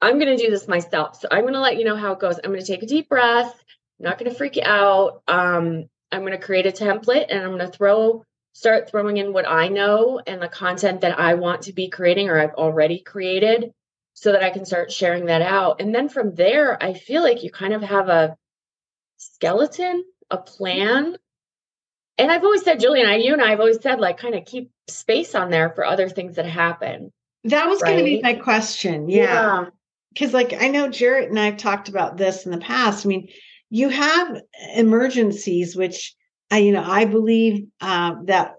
i'm 0.00 0.18
going 0.18 0.36
to 0.36 0.42
do 0.42 0.50
this 0.50 0.68
myself 0.68 1.20
so 1.20 1.28
i'm 1.30 1.42
going 1.42 1.54
to 1.54 1.60
let 1.60 1.78
you 1.78 1.84
know 1.84 1.96
how 1.96 2.12
it 2.12 2.20
goes. 2.20 2.38
I'm 2.42 2.50
going 2.50 2.60
to 2.60 2.66
take 2.66 2.82
a 2.82 2.86
deep 2.86 3.08
breath 3.08 3.52
I'm 4.00 4.04
not 4.04 4.18
going 4.18 4.30
to 4.30 4.36
freak 4.36 4.56
you 4.56 4.62
out 4.64 5.22
um 5.28 5.86
i'm 6.12 6.20
going 6.20 6.32
to 6.32 6.38
create 6.38 6.66
a 6.66 6.72
template 6.72 7.26
and 7.28 7.40
i'm 7.42 7.56
going 7.56 7.70
to 7.70 7.76
throw 7.76 8.24
start 8.54 8.88
throwing 8.88 9.16
in 9.16 9.32
what 9.32 9.48
I 9.48 9.68
know 9.68 10.20
and 10.24 10.40
the 10.40 10.48
content 10.48 11.02
that 11.02 11.18
I 11.18 11.34
want 11.34 11.62
to 11.62 11.72
be 11.72 11.88
creating 11.88 12.30
or 12.30 12.38
I've 12.38 12.54
already 12.54 13.00
created 13.00 13.72
so 14.14 14.30
that 14.32 14.44
I 14.44 14.50
can 14.50 14.64
start 14.64 14.92
sharing 14.92 15.26
that 15.26 15.42
out. 15.42 15.80
And 15.80 15.92
then 15.92 16.08
from 16.08 16.34
there, 16.34 16.80
I 16.80 16.94
feel 16.94 17.22
like 17.22 17.42
you 17.42 17.50
kind 17.50 17.74
of 17.74 17.82
have 17.82 18.08
a 18.08 18.36
skeleton, 19.16 20.04
a 20.30 20.38
plan. 20.38 21.16
And 22.16 22.30
I've 22.30 22.44
always 22.44 22.62
said, 22.62 22.80
Julian, 22.80 23.08
I, 23.08 23.16
you 23.16 23.32
and 23.32 23.42
I 23.42 23.50
have 23.50 23.60
always 23.60 23.80
said, 23.80 24.00
like, 24.00 24.18
kind 24.18 24.34
of 24.34 24.44
keep 24.44 24.70
space 24.88 25.34
on 25.34 25.50
there 25.50 25.70
for 25.70 25.84
other 25.84 26.08
things 26.08 26.36
that 26.36 26.46
happen. 26.46 27.12
That 27.44 27.68
was 27.68 27.82
right? 27.82 27.90
going 27.90 28.04
to 28.04 28.04
be 28.04 28.22
my 28.22 28.34
question. 28.34 29.08
Yeah. 29.08 29.66
Because, 30.12 30.30
yeah. 30.30 30.36
like, 30.36 30.52
I 30.54 30.68
know 30.68 30.88
Jarrett 30.88 31.28
and 31.28 31.38
I've 31.38 31.56
talked 31.56 31.88
about 31.88 32.16
this 32.16 32.46
in 32.46 32.52
the 32.52 32.58
past. 32.58 33.04
I 33.04 33.08
mean, 33.08 33.28
you 33.70 33.88
have 33.88 34.40
emergencies, 34.76 35.74
which 35.74 36.14
I, 36.50 36.58
you 36.58 36.72
know, 36.72 36.84
I 36.84 37.04
believe 37.06 37.66
uh, 37.80 38.14
that 38.26 38.54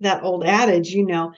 that 0.00 0.24
old 0.24 0.44
adage, 0.44 0.90
you 0.90 1.06
know, 1.06 1.32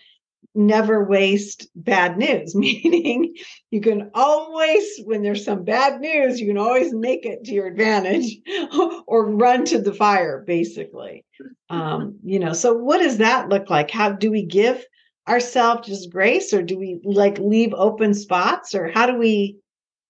never 0.58 1.04
waste 1.04 1.68
bad 1.74 2.18
news, 2.18 2.54
meaning 2.54 3.34
you 3.70 3.80
can 3.80 4.10
always, 4.14 4.84
when 5.04 5.22
there's 5.22 5.44
some 5.44 5.64
bad 5.64 6.00
news, 6.00 6.40
you 6.40 6.48
can 6.48 6.58
always 6.58 6.92
make 6.92 7.24
it 7.24 7.44
to 7.44 7.52
your 7.52 7.66
advantage 7.66 8.36
or 9.06 9.30
run 9.30 9.64
to 9.66 9.80
the 9.80 9.94
fire, 9.94 10.42
basically. 10.46 11.24
Um, 11.70 12.18
you 12.24 12.40
know, 12.40 12.52
so 12.52 12.74
what 12.74 12.98
does 12.98 13.18
that 13.18 13.48
look 13.48 13.70
like? 13.70 13.90
How 13.90 14.10
do 14.10 14.30
we 14.30 14.44
give 14.44 14.84
ourselves 15.28 15.86
just 15.86 16.10
grace 16.10 16.52
or 16.52 16.62
do 16.62 16.78
we 16.78 17.00
like 17.04 17.38
leave 17.38 17.72
open 17.74 18.14
spots 18.14 18.74
or 18.74 18.88
how 18.88 19.06
do 19.06 19.16
we 19.16 19.58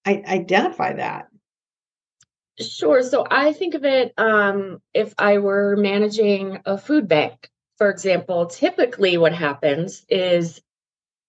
I- 0.05 0.23
identify 0.27 0.93
that? 0.93 1.27
Sure. 2.59 3.03
So 3.03 3.25
I 3.29 3.53
think 3.53 3.73
of 3.75 3.85
it 3.85 4.13
um, 4.17 4.81
if 4.93 5.13
I 5.17 5.37
were 5.37 5.77
managing 5.77 6.59
a 6.65 6.77
food 6.77 7.07
bank 7.07 7.49
for 7.79 7.89
example, 7.89 8.45
typically 8.45 9.17
what 9.17 9.33
happens 9.33 10.05
is 10.09 10.61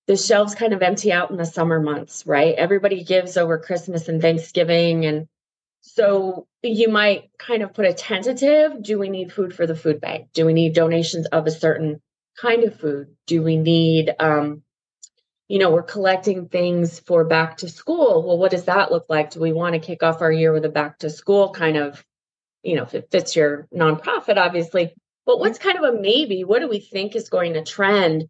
the 0.09 0.17
shelves 0.17 0.57
kind 0.57 0.73
of 0.73 0.83
empty 0.83 1.13
out 1.13 1.31
in 1.31 1.37
the 1.37 1.47
summer 1.47 1.81
months, 1.81 2.27
right? 2.27 2.57
Everybody 2.57 3.05
gives 3.05 3.37
over 3.37 3.57
Christmas 3.57 4.09
and 4.09 4.21
Thanksgiving. 4.21 5.07
And 5.07 5.29
so 5.81 6.49
you 6.65 6.89
might 6.89 7.31
kind 7.39 7.63
of 7.63 7.73
put 7.73 7.87
a 7.87 7.95
tentative 7.95 8.83
do 8.83 8.99
we 8.99 9.09
need 9.09 9.33
food 9.33 9.55
for 9.55 9.65
the 9.65 9.77
food 9.77 10.01
bank? 10.01 10.31
Do 10.35 10.45
we 10.45 10.53
need 10.53 10.75
donations 10.75 11.27
of 11.27 11.47
a 11.47 11.53
certain 11.53 12.03
kind 12.37 12.65
of 12.65 12.79
food? 12.81 13.15
Do 13.29 13.45
we 13.45 13.57
need, 13.57 14.13
um, 14.19 14.65
you 15.47 15.61
know, 15.61 15.71
we're 15.71 15.83
collecting 15.85 16.49
things 16.49 16.99
for 16.99 17.25
back 17.25 17.59
to 17.59 17.69
school. 17.69 18.25
Well, 18.27 18.39
what 18.39 18.51
does 18.51 18.65
that 18.65 18.91
look 18.91 19.07
like? 19.09 19.31
Do 19.31 19.41
we 19.41 19.53
want 19.53 19.75
to 19.75 19.81
kick 19.81 20.03
off 20.03 20.21
our 20.21 20.33
year 20.33 20.53
with 20.53 20.65
a 20.65 20.69
back 20.69 20.99
to 20.99 21.11
school 21.11 21.53
kind 21.53 21.77
of, 21.77 22.05
you 22.65 22.75
know, 22.75 22.83
if 22.83 22.95
it 22.95 23.09
fits 23.13 23.37
your 23.37 23.69
nonprofit, 23.73 24.37
obviously, 24.37 24.95
but 25.31 25.39
what's 25.39 25.61
kind 25.61 25.79
of 25.79 25.85
a 25.85 25.97
maybe? 25.97 26.43
What 26.43 26.59
do 26.59 26.69
we 26.69 26.81
think 26.81 27.15
is 27.15 27.29
going 27.29 27.55
to 27.55 27.63
trend? 27.63 28.29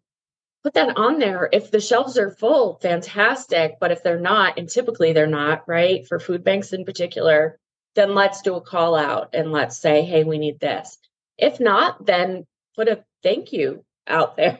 Put 0.61 0.75
that 0.75 0.97
on 0.97 1.17
there. 1.17 1.49
If 1.51 1.71
the 1.71 1.79
shelves 1.79 2.15
are 2.15 2.29
full, 2.29 2.77
fantastic. 2.79 3.77
But 3.79 3.89
if 3.89 4.03
they're 4.03 4.19
not, 4.19 4.59
and 4.59 4.69
typically 4.69 5.11
they're 5.11 5.25
not, 5.25 5.67
right? 5.67 6.07
For 6.07 6.19
food 6.19 6.43
banks 6.43 6.73
in 6.73 6.85
particular, 6.85 7.57
then 7.95 8.13
let's 8.13 8.43
do 8.43 8.53
a 8.53 8.61
call 8.61 8.93
out 8.93 9.29
and 9.33 9.51
let's 9.51 9.79
say, 9.79 10.03
hey, 10.03 10.23
we 10.23 10.37
need 10.37 10.59
this. 10.59 10.99
If 11.39 11.59
not, 11.59 12.05
then 12.05 12.45
put 12.75 12.87
a 12.87 13.03
thank 13.23 13.51
you 13.51 13.83
out 14.05 14.37
there. 14.37 14.59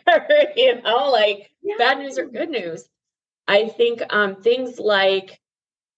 you 0.55 0.81
know, 0.81 1.11
like 1.11 1.51
yeah. 1.61 1.75
bad 1.77 1.99
news 1.99 2.17
or 2.17 2.25
good 2.25 2.49
news. 2.49 2.89
I 3.47 3.67
think 3.67 4.01
um, 4.09 4.41
things 4.41 4.79
like 4.79 5.39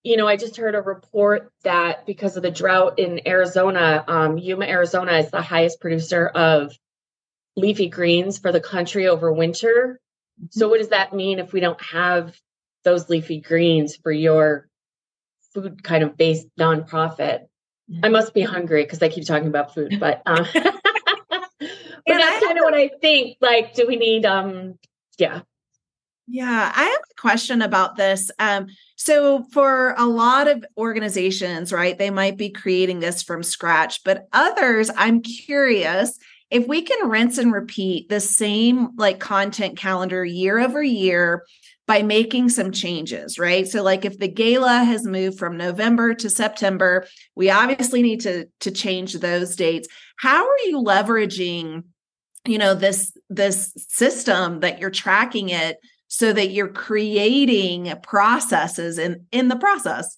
you 0.04 0.18
know, 0.18 0.28
I 0.28 0.36
just 0.36 0.58
heard 0.58 0.76
a 0.76 0.82
report 0.82 1.50
that 1.64 2.06
because 2.06 2.36
of 2.36 2.44
the 2.44 2.52
drought 2.52 3.00
in 3.00 3.26
Arizona, 3.26 4.04
um, 4.08 4.38
Yuma, 4.38 4.66
Arizona 4.66 5.14
is 5.14 5.32
the 5.32 5.42
highest 5.42 5.80
producer 5.80 6.28
of 6.28 6.78
leafy 7.56 7.88
greens 7.88 8.38
for 8.38 8.52
the 8.52 8.60
country 8.60 9.08
over 9.08 9.32
winter. 9.32 10.00
So, 10.50 10.68
what 10.68 10.80
does 10.80 10.90
that 10.90 11.14
mean 11.14 11.40
if 11.40 11.54
we 11.54 11.62
don't 11.62 11.82
have 11.82 12.36
those 12.84 13.10
leafy 13.10 13.40
greens 13.40 13.96
for 13.96 14.12
your 14.12 14.68
food 15.54 15.84
kind 15.84 16.04
of 16.04 16.18
based 16.18 16.48
nonprofit? 16.60 17.46
I 18.02 18.10
must 18.10 18.34
be 18.34 18.42
hungry 18.42 18.84
because 18.84 19.02
I 19.02 19.10
keep 19.10 19.26
talking 19.26 19.48
about 19.48 19.74
food, 19.74 20.00
but 20.00 20.22
um, 20.26 20.46
but 20.54 20.72
that's 22.08 22.46
kind 22.46 22.58
of 22.58 22.64
what 22.64 22.74
I 22.74 22.90
think. 23.00 23.38
Like, 23.40 23.74
do 23.74 23.88
we 23.88 23.96
need 23.96 24.26
um, 24.26 24.78
yeah, 25.18 25.42
yeah, 26.28 26.72
I 26.74 26.84
have 26.84 27.02
a 27.12 27.22
question 27.22 27.62
about 27.62 27.96
this. 27.96 28.32
Um, 28.40 28.68
so, 28.96 29.44
for 29.52 29.94
a 29.98 30.06
lot 30.06 30.48
of 30.48 30.64
organizations, 30.78 31.74
right, 31.74 31.98
they 31.98 32.10
might 32.10 32.38
be 32.38 32.50
creating 32.50 33.00
this 33.00 33.24
from 33.24 33.44
scratch, 33.44 34.04
but 34.04 34.28
others, 34.32 34.90
I'm 34.96 35.22
curious 35.22 36.18
if 36.50 36.68
we 36.68 36.84
can 36.84 37.10
rinse 37.10 37.38
and 37.38 37.52
repeat 37.52 38.10
the 38.10 38.20
same 38.20 38.96
like 38.96 39.20
content 39.20 39.78
calendar 39.78 40.24
year 40.24 40.60
over 40.60 40.82
year 40.84 41.46
by 41.88 42.04
making 42.04 42.48
some 42.48 42.72
changes, 42.72 43.38
right? 43.38 43.68
So 43.68 43.84
like 43.84 44.06
if 44.06 44.18
the 44.18 44.28
gala 44.28 44.84
has 44.84 45.06
moved 45.06 45.38
from 45.38 45.58
November 45.58 46.14
to 46.14 46.30
September, 46.30 47.06
we 47.36 47.50
obviously 47.50 48.02
need 48.02 48.22
to 48.22 48.46
to 48.62 48.72
change 48.72 49.16
those 49.16 49.56
dates. 49.56 49.88
How 50.18 50.46
are 50.46 50.60
you 50.66 50.82
leveraging 50.84 51.84
you 52.46 52.58
know 52.58 52.76
this 52.76 53.18
this 53.30 53.74
system 53.90 54.60
that 54.62 54.80
you're 54.80 54.90
tracking 54.90 55.50
it 55.50 55.78
so 56.14 56.32
that 56.32 56.52
you're 56.52 56.68
creating 56.68 57.92
processes 58.04 59.00
in 59.00 59.26
in 59.32 59.48
the 59.48 59.56
process. 59.56 60.16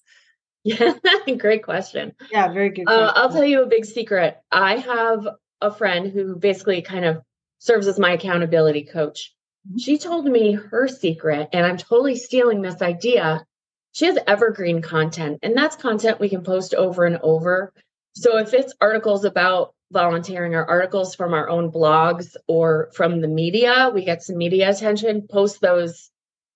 Yeah 0.65 0.93
great 1.37 1.63
question. 1.63 2.11
Yeah 2.29 2.51
very 2.51 2.69
good 2.69 2.85
uh, 2.85 3.13
i'll 3.15 3.29
tell 3.29 3.45
you 3.45 3.63
a 3.63 3.67
big 3.67 3.85
secret. 3.85 4.37
I 4.51 4.75
have 4.75 5.25
a 5.61 5.71
friend 5.71 6.11
who 6.11 6.35
basically 6.35 6.81
kind 6.81 7.05
of 7.05 7.21
serves 7.59 7.87
as 7.87 7.97
my 7.97 8.11
accountability 8.11 8.83
coach. 8.83 9.33
Mm-hmm. 9.65 9.77
she 9.77 9.97
told 9.97 10.25
me 10.25 10.51
her 10.51 10.87
secret 10.87 11.47
and 11.53 11.65
i'm 11.65 11.77
totally 11.77 12.17
stealing 12.17 12.61
this 12.61 12.81
idea. 12.81 13.45
She 13.93 14.05
has 14.07 14.17
evergreen 14.27 14.81
content 14.81 15.39
and 15.43 15.55
that's 15.55 15.77
content 15.77 16.19
we 16.19 16.27
can 16.27 16.43
post 16.43 16.73
over 16.73 17.05
and 17.05 17.19
over. 17.23 17.71
So 18.15 18.37
if 18.37 18.53
it's 18.53 18.73
articles 18.81 19.23
about 19.23 19.74
volunteering 19.91 20.55
our 20.55 20.65
articles 20.65 21.15
from 21.15 21.33
our 21.33 21.49
own 21.49 21.71
blogs 21.71 22.35
or 22.47 22.89
from 22.93 23.21
the 23.21 23.27
media, 23.27 23.91
we 23.93 24.03
get 24.03 24.23
some 24.23 24.37
media 24.37 24.69
attention, 24.69 25.27
post 25.29 25.61
those 25.61 26.09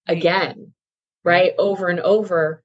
again, 0.07 0.73
right? 1.23 1.53
Over 1.57 1.87
and 1.87 1.99
over. 1.99 2.63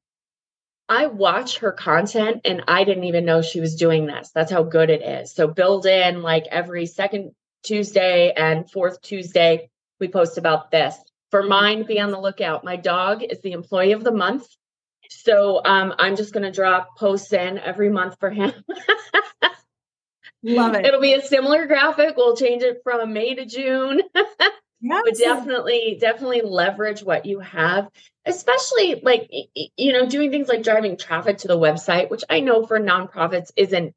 I 0.88 1.06
watch 1.06 1.58
her 1.58 1.72
content 1.72 2.42
and 2.44 2.64
I 2.68 2.84
didn't 2.84 3.04
even 3.04 3.24
know 3.24 3.40
she 3.40 3.60
was 3.60 3.76
doing 3.76 4.06
this. 4.06 4.30
That's 4.34 4.52
how 4.52 4.62
good 4.62 4.90
it 4.90 5.02
is. 5.02 5.34
So 5.34 5.46
build 5.46 5.86
in 5.86 6.22
like 6.22 6.44
every 6.50 6.86
second 6.86 7.32
Tuesday 7.62 8.32
and 8.32 8.70
fourth 8.70 9.00
Tuesday, 9.00 9.70
we 9.98 10.08
post 10.08 10.36
about 10.36 10.70
this. 10.70 10.96
For 11.30 11.42
mine, 11.42 11.84
be 11.84 12.00
on 12.00 12.10
the 12.10 12.20
lookout. 12.20 12.64
My 12.64 12.76
dog 12.76 13.22
is 13.22 13.40
the 13.40 13.52
employee 13.52 13.92
of 13.92 14.04
the 14.04 14.12
month. 14.12 14.46
So 15.08 15.62
um, 15.64 15.94
I'm 15.98 16.16
just 16.16 16.32
going 16.32 16.44
to 16.44 16.52
drop 16.52 16.96
posts 16.98 17.32
in 17.32 17.58
every 17.58 17.90
month 17.90 18.16
for 18.20 18.30
him. 18.30 18.52
Love 20.44 20.74
it. 20.74 20.84
It'll 20.84 21.00
be 21.00 21.14
a 21.14 21.22
similar 21.22 21.66
graphic. 21.66 22.16
We'll 22.16 22.36
change 22.36 22.62
it 22.62 22.82
from 22.84 23.12
May 23.12 23.34
to 23.34 23.46
June. 23.46 24.02
yes. 24.14 25.02
But 25.04 25.16
definitely, 25.16 25.96
definitely 25.98 26.42
leverage 26.42 27.02
what 27.02 27.24
you 27.24 27.40
have, 27.40 27.88
especially 28.26 29.00
like, 29.02 29.30
you 29.76 29.92
know, 29.94 30.06
doing 30.06 30.30
things 30.30 30.48
like 30.48 30.62
driving 30.62 30.98
traffic 30.98 31.38
to 31.38 31.48
the 31.48 31.58
website, 31.58 32.10
which 32.10 32.24
I 32.28 32.40
know 32.40 32.66
for 32.66 32.78
nonprofits 32.78 33.52
isn't 33.56 33.94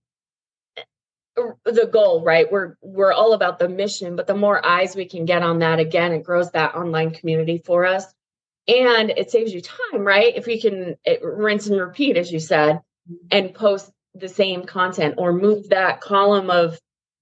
uh, 1.37 1.51
the 1.65 1.85
goal 1.85 2.23
right 2.23 2.51
we're 2.51 2.75
we're 2.81 3.13
all 3.13 3.33
about 3.33 3.59
the 3.59 3.69
mission 3.69 4.15
but 4.15 4.25
the 4.25 4.33
more 4.33 4.65
eyes 4.65 4.95
we 4.95 5.05
can 5.05 5.25
get 5.25 5.43
on 5.43 5.59
that 5.59 5.79
again 5.79 6.11
it 6.11 6.23
grows 6.23 6.49
that 6.51 6.73
online 6.73 7.11
community 7.11 7.61
for 7.63 7.85
us 7.85 8.05
and 8.67 9.11
it 9.11 9.29
saves 9.29 9.53
you 9.53 9.61
time 9.61 10.01
right 10.01 10.35
if 10.35 10.47
we 10.47 10.59
can 10.59 10.95
it, 11.03 11.19
rinse 11.23 11.67
and 11.67 11.79
repeat 11.79 12.17
as 12.17 12.31
you 12.31 12.39
said 12.39 12.81
and 13.29 13.53
post 13.53 13.91
the 14.19 14.29
same 14.29 14.65
content 14.65 15.15
or 15.17 15.33
move 15.33 15.69
that 15.69 16.01
column 16.01 16.50
of 16.50 16.79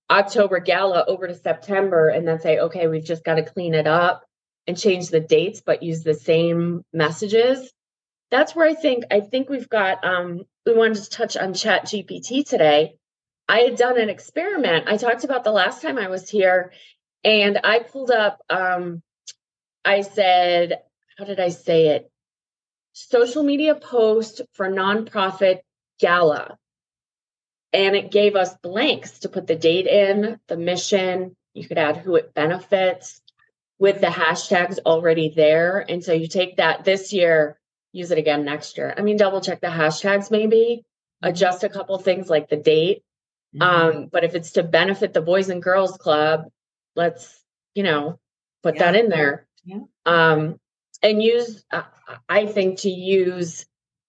October 0.10 0.60
gala 0.60 1.04
over 1.08 1.28
to 1.28 1.36
September 1.36 2.10
and 2.10 2.28
then 2.28 2.40
say, 2.40 2.60
okay, 2.60 2.88
we've 2.88 3.06
just 3.06 3.24
got 3.24 3.36
to 3.36 3.44
clean 3.44 3.74
it 3.74 3.88
up 3.88 4.24
and 4.68 4.78
change 4.78 5.10
the 5.10 5.20
dates, 5.20 5.62
but 5.66 5.84
use 5.84 6.04
the 6.04 6.14
same 6.14 6.84
messages. 6.94 7.72
That's 8.32 8.56
where 8.56 8.68
I 8.68 8.74
think 8.74 9.06
I 9.12 9.22
think 9.22 9.50
we've 9.50 9.70
got 9.70 10.04
um 10.04 10.44
we 10.66 10.74
wanted 10.74 11.04
to 11.04 11.10
touch 11.10 11.38
on 11.38 11.54
chat 11.54 11.86
GPT 11.86 12.48
today. 12.48 12.96
I 13.48 13.60
had 13.60 13.78
done 13.78 14.00
an 14.00 14.10
experiment. 14.10 14.88
I 14.88 14.98
talked 14.98 15.24
about 15.24 15.44
the 15.44 15.52
last 15.52 15.82
time 15.82 15.98
I 15.98 16.08
was 16.08 16.30
here 16.30 16.74
and 17.24 17.60
I 17.64 17.80
pulled 17.80 18.12
up 18.12 18.40
um 18.50 19.02
I 19.84 20.02
said, 20.02 20.80
how 21.18 21.25
did 21.25 21.40
I 21.40 21.50
say 21.50 21.90
it? 21.90 22.12
Social 22.94 23.44
media 23.44 23.75
post 23.75 24.42
for 24.54 24.68
nonprofit 24.68 25.60
gala 26.00 26.58
and 27.75 27.96
it 27.96 28.10
gave 28.12 28.36
us 28.36 28.55
blanks 28.63 29.20
to 29.20 29.29
put 29.29 29.48
the 29.48 29.55
date 29.55 29.86
in, 29.86 30.39
the 30.48 30.58
mission. 30.58 31.36
You 31.53 31.67
could 31.67 31.77
add 31.77 31.98
who 31.98 32.15
it 32.15 32.34
benefits 32.34 33.22
with 33.77 34.01
the 34.01 34.08
hashtags 34.08 34.79
already 34.86 35.29
there. 35.36 35.86
And 35.88 36.03
so 36.03 36.13
you 36.13 36.27
take 36.27 36.58
that 36.58 36.86
this 36.86 37.12
year, 37.13 37.60
use 37.91 38.12
it 38.12 38.17
again 38.17 38.46
next 38.46 38.77
year. 38.77 38.94
I 38.98 39.01
mean, 39.01 39.17
double 39.17 39.41
check 39.41 39.62
the 39.62 39.67
hashtags, 39.67 40.32
maybe 40.32 40.84
adjust 41.22 41.63
a 41.63 41.70
couple 41.70 41.98
things 41.98 42.29
like 42.29 42.50
the 42.50 42.58
date. 42.58 43.03
Mm-hmm. 43.55 43.62
Um, 43.62 44.10
but 44.12 44.24
if 44.24 44.36
it's 44.36 44.51
to 44.51 44.63
benefit 44.63 45.13
the 45.13 45.22
Boys 45.22 45.50
and 45.50 45.62
Girls 45.62 45.98
Club, 45.98 46.46
let's 46.96 47.44
you 47.75 47.84
know 47.84 48.20
put 48.63 48.75
Yeah. 48.75 48.91
that 48.91 48.96
in 48.96 49.10
there 49.10 49.48
Yeah. 49.65 49.79
um 50.05 50.60
and 51.03 51.22
use 51.22 51.63
uh, 51.72 51.84
i 52.29 52.46
think 52.46 52.79
to 52.79 52.89
use 52.89 53.65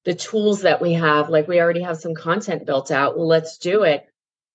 the 0.06 0.14
tools 0.14 0.62
that 0.62 0.80
we 0.80 0.94
have 0.94 1.28
like 1.28 1.48
we 1.48 1.60
already 1.60 1.82
have 1.82 1.98
some 1.98 2.14
content 2.14 2.64
built 2.64 2.90
out. 2.90 3.18
Well 3.18 3.26
let's 3.26 3.58
do 3.58 3.82
it. 3.82 4.08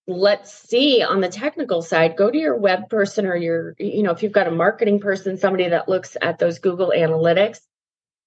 Let's 0.08 0.52
see 0.52 1.04
on 1.04 1.22
the 1.22 1.30
technical 1.30 1.82
side 1.82 2.16
go 2.16 2.32
to 2.32 2.38
your 2.38 2.58
web 2.58 2.90
person 2.90 3.28
or 3.28 3.36
your 3.36 3.76
you 3.78 4.02
know 4.02 4.12
if 4.12 4.24
you've 4.24 4.32
got 4.32 4.48
a 4.48 4.52
marketing 4.52 5.00
person 5.00 5.38
somebody 5.38 5.70
that 5.70 5.88
looks 5.88 6.18
at 6.22 6.40
those 6.40 6.60
google 6.60 6.92
analytics 6.96 7.60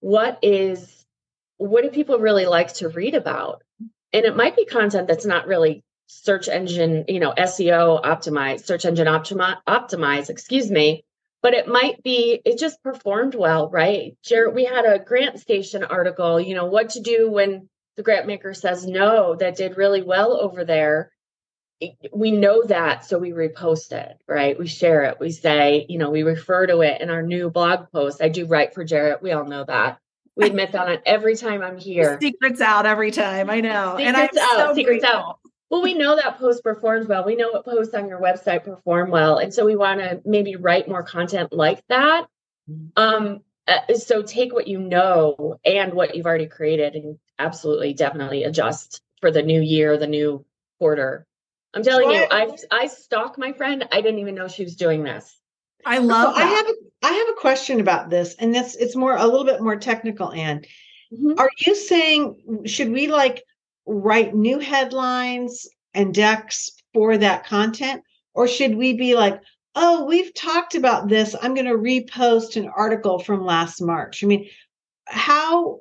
what 0.00 0.38
is 0.42 1.04
what 1.56 1.82
do 1.82 1.90
people 1.90 2.18
really 2.18 2.46
like 2.46 2.74
to 2.74 2.88
read 2.88 3.14
about? 3.14 3.62
And 4.12 4.24
it 4.24 4.36
might 4.36 4.56
be 4.56 4.66
content 4.66 5.08
that's 5.08 5.24
not 5.24 5.46
really 5.46 5.82
search 6.06 6.48
engine 6.48 7.06
you 7.08 7.20
know 7.20 7.32
seo 7.38 8.02
optimized 8.04 8.66
search 8.66 8.84
engine 8.84 9.08
optimi- 9.08 9.56
optimized 9.66 10.28
excuse 10.28 10.70
me 10.70 11.02
but 11.44 11.52
it 11.52 11.68
might 11.68 12.02
be 12.02 12.40
it 12.46 12.58
just 12.58 12.82
performed 12.82 13.34
well 13.34 13.68
right? 13.68 14.16
Jarrett 14.24 14.54
we 14.54 14.64
had 14.64 14.86
a 14.86 14.98
GrantStation 14.98 15.86
article 15.88 16.40
you 16.40 16.54
know 16.54 16.64
what 16.64 16.88
to 16.90 17.00
do 17.00 17.30
when 17.30 17.68
the 17.96 18.02
grant 18.02 18.26
maker 18.26 18.54
says 18.54 18.86
no 18.86 19.36
that 19.36 19.56
did 19.56 19.76
really 19.76 20.02
well 20.02 20.40
over 20.40 20.64
there. 20.64 21.12
We 22.14 22.30
know 22.30 22.64
that 22.64 23.04
so 23.04 23.18
we 23.18 23.32
repost 23.32 23.92
it 23.92 24.16
right? 24.26 24.58
We 24.58 24.66
share 24.66 25.04
it. 25.04 25.18
We 25.20 25.32
say 25.32 25.84
you 25.86 25.98
know 25.98 26.10
we 26.10 26.22
refer 26.22 26.66
to 26.66 26.80
it 26.80 27.02
in 27.02 27.10
our 27.10 27.22
new 27.22 27.50
blog 27.50 27.90
post. 27.92 28.22
I 28.22 28.30
do 28.30 28.46
write 28.46 28.72
for 28.72 28.82
jarrett 28.82 29.22
we 29.22 29.32
all 29.32 29.44
know 29.44 29.64
that. 29.64 29.98
We 30.36 30.46
admit 30.46 30.72
that 30.72 30.88
on 30.88 30.98
every 31.04 31.36
time 31.36 31.60
i'm 31.60 31.76
here. 31.76 32.18
Secrets 32.22 32.62
out 32.62 32.86
every 32.86 33.10
time. 33.10 33.50
I 33.50 33.60
know. 33.60 33.98
and 33.98 34.16
I'm 34.16 34.28
Secrets 34.28 34.38
out, 34.50 34.68
so 34.68 34.74
secrets 34.74 35.04
grateful. 35.04 35.20
out. 35.20 35.38
Well 35.70 35.82
we 35.82 35.94
know 35.94 36.16
that 36.16 36.38
post 36.38 36.62
performs 36.62 37.06
well. 37.06 37.24
We 37.24 37.36
know 37.36 37.50
what 37.50 37.64
posts 37.64 37.94
on 37.94 38.08
your 38.08 38.20
website 38.20 38.64
perform 38.64 39.10
well. 39.10 39.38
And 39.38 39.52
so 39.52 39.64
we 39.64 39.76
want 39.76 40.00
to 40.00 40.20
maybe 40.24 40.56
write 40.56 40.88
more 40.88 41.02
content 41.02 41.52
like 41.52 41.82
that. 41.88 42.26
Um 42.96 43.40
uh, 43.66 43.94
so 43.94 44.22
take 44.22 44.52
what 44.52 44.68
you 44.68 44.78
know 44.78 45.58
and 45.64 45.94
what 45.94 46.14
you've 46.14 46.26
already 46.26 46.46
created 46.46 46.94
and 46.94 47.18
absolutely 47.38 47.94
definitely 47.94 48.44
adjust 48.44 49.00
for 49.20 49.30
the 49.30 49.42
new 49.42 49.60
year 49.60 49.96
the 49.96 50.06
new 50.06 50.44
quarter. 50.78 51.26
I'm 51.72 51.82
telling 51.82 52.10
you 52.10 52.26
i 52.30 52.48
i 52.70 52.86
stalk 52.86 53.38
my 53.38 53.52
friend. 53.52 53.88
I 53.90 54.00
didn't 54.00 54.20
even 54.20 54.34
know 54.34 54.48
she 54.48 54.64
was 54.64 54.76
doing 54.76 55.02
this. 55.02 55.36
I 55.86 55.96
So 55.98 56.04
love 56.04 56.34
I 56.36 56.42
have 56.42 56.66
a, 56.68 56.74
I 57.02 57.12
have 57.12 57.28
a 57.30 57.40
question 57.40 57.80
about 57.80 58.10
this, 58.10 58.34
and 58.38 58.54
this 58.54 58.76
it's 58.76 58.96
more 58.96 59.16
a 59.16 59.26
little 59.26 59.44
bit 59.44 59.60
more 59.60 59.76
technical. 59.76 60.32
And 60.32 60.66
Mhm. 61.12 61.38
are 61.38 61.50
you 61.58 61.74
saying 61.74 62.62
should 62.66 62.90
we 62.90 63.08
like 63.08 63.44
write 63.86 64.34
new 64.34 64.58
headlines 64.58 65.66
and 65.92 66.14
decks 66.14 66.70
for 66.92 67.18
that 67.18 67.44
content, 67.46 68.02
or 68.34 68.48
should 68.48 68.74
we 68.76 68.94
be 68.94 69.14
like, 69.14 69.40
oh, 69.74 70.04
we've 70.04 70.32
talked 70.34 70.74
about 70.74 71.08
this. 71.08 71.34
I'm 71.40 71.54
going 71.54 71.66
to 71.66 71.72
repost 71.72 72.56
an 72.56 72.68
article 72.76 73.18
from 73.18 73.44
last 73.44 73.80
March. 73.80 74.22
I 74.22 74.26
mean, 74.26 74.48
how 75.06 75.80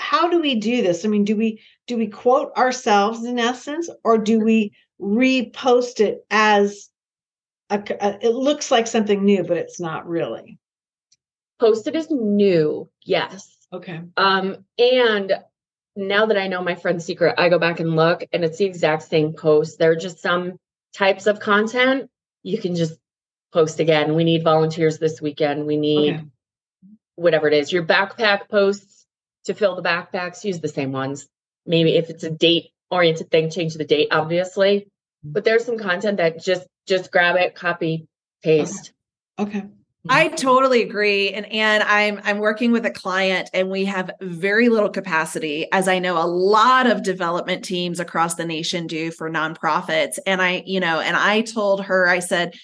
how 0.00 0.28
do 0.28 0.40
we 0.40 0.56
do 0.56 0.82
this? 0.82 1.04
I 1.04 1.08
mean, 1.08 1.24
do 1.24 1.36
we 1.36 1.60
do 1.86 1.96
we 1.96 2.08
quote 2.08 2.52
ourselves 2.56 3.24
in 3.24 3.38
essence, 3.38 3.88
or 4.02 4.18
do 4.18 4.40
we 4.40 4.72
repost 5.00 6.00
it 6.00 6.24
as 6.30 6.88
a, 7.70 7.82
a- 8.00 8.26
it 8.26 8.34
looks 8.34 8.70
like 8.70 8.86
something 8.86 9.24
new, 9.24 9.44
but 9.44 9.56
it's 9.56 9.80
not 9.80 10.06
really? 10.06 10.58
posted 11.60 11.94
as 11.94 12.10
new 12.10 12.90
yes 13.04 13.54
Okay. 13.72 14.00
Um, 14.16 14.64
and 14.78 15.32
now 15.96 16.26
that 16.26 16.36
I 16.36 16.48
know 16.48 16.62
my 16.62 16.74
friend's 16.74 17.04
secret, 17.04 17.34
I 17.38 17.48
go 17.48 17.58
back 17.58 17.80
and 17.80 17.94
look 17.94 18.24
and 18.32 18.44
it's 18.44 18.58
the 18.58 18.64
exact 18.64 19.04
same 19.04 19.32
post. 19.32 19.78
There 19.78 19.92
are 19.92 19.96
just 19.96 20.20
some 20.20 20.58
types 20.94 21.26
of 21.26 21.40
content 21.40 22.10
you 22.42 22.58
can 22.58 22.74
just 22.76 22.98
post 23.52 23.80
again. 23.80 24.14
We 24.14 24.24
need 24.24 24.42
volunteers 24.42 24.98
this 24.98 25.20
weekend. 25.20 25.66
We 25.66 25.76
need 25.76 26.14
Okay. 26.14 26.24
whatever 27.14 27.46
it 27.48 27.54
is. 27.54 27.72
Your 27.72 27.84
backpack 27.84 28.48
posts 28.48 29.06
to 29.44 29.54
fill 29.54 29.76
the 29.76 29.82
backpacks, 29.82 30.44
use 30.44 30.60
the 30.60 30.68
same 30.68 30.92
ones. 30.92 31.28
Maybe 31.66 31.94
if 31.96 32.10
it's 32.10 32.24
a 32.24 32.30
date 32.30 32.70
oriented 32.90 33.30
thing, 33.30 33.50
change 33.50 33.74
the 33.74 33.84
date, 33.84 34.08
obviously. 34.10 34.80
Mm-hmm. 34.80 35.32
But 35.32 35.44
there's 35.44 35.64
some 35.64 35.78
content 35.78 36.18
that 36.18 36.42
just 36.42 36.66
just 36.86 37.10
grab 37.10 37.36
it, 37.36 37.54
copy, 37.54 38.06
paste. 38.42 38.92
Okay. 39.38 39.64
Mm-hmm. 40.06 40.16
I 40.18 40.28
totally 40.28 40.82
agree. 40.82 41.30
And 41.30 41.46
and 41.46 41.82
I'm 41.82 42.20
I'm 42.24 42.38
working 42.38 42.72
with 42.72 42.84
a 42.84 42.90
client 42.90 43.48
and 43.54 43.70
we 43.70 43.86
have 43.86 44.10
very 44.20 44.68
little 44.68 44.90
capacity, 44.90 45.66
as 45.72 45.88
I 45.88 45.98
know 45.98 46.18
a 46.22 46.28
lot 46.28 46.86
of 46.86 47.02
development 47.02 47.64
teams 47.64 48.00
across 48.00 48.34
the 48.34 48.44
nation 48.44 48.86
do 48.86 49.10
for 49.10 49.30
nonprofits. 49.30 50.18
And 50.26 50.42
I, 50.42 50.62
you 50.66 50.78
know, 50.78 51.00
and 51.00 51.16
I 51.16 51.40
told 51.40 51.84
her, 51.84 52.06
I 52.06 52.18
said, 52.18 52.54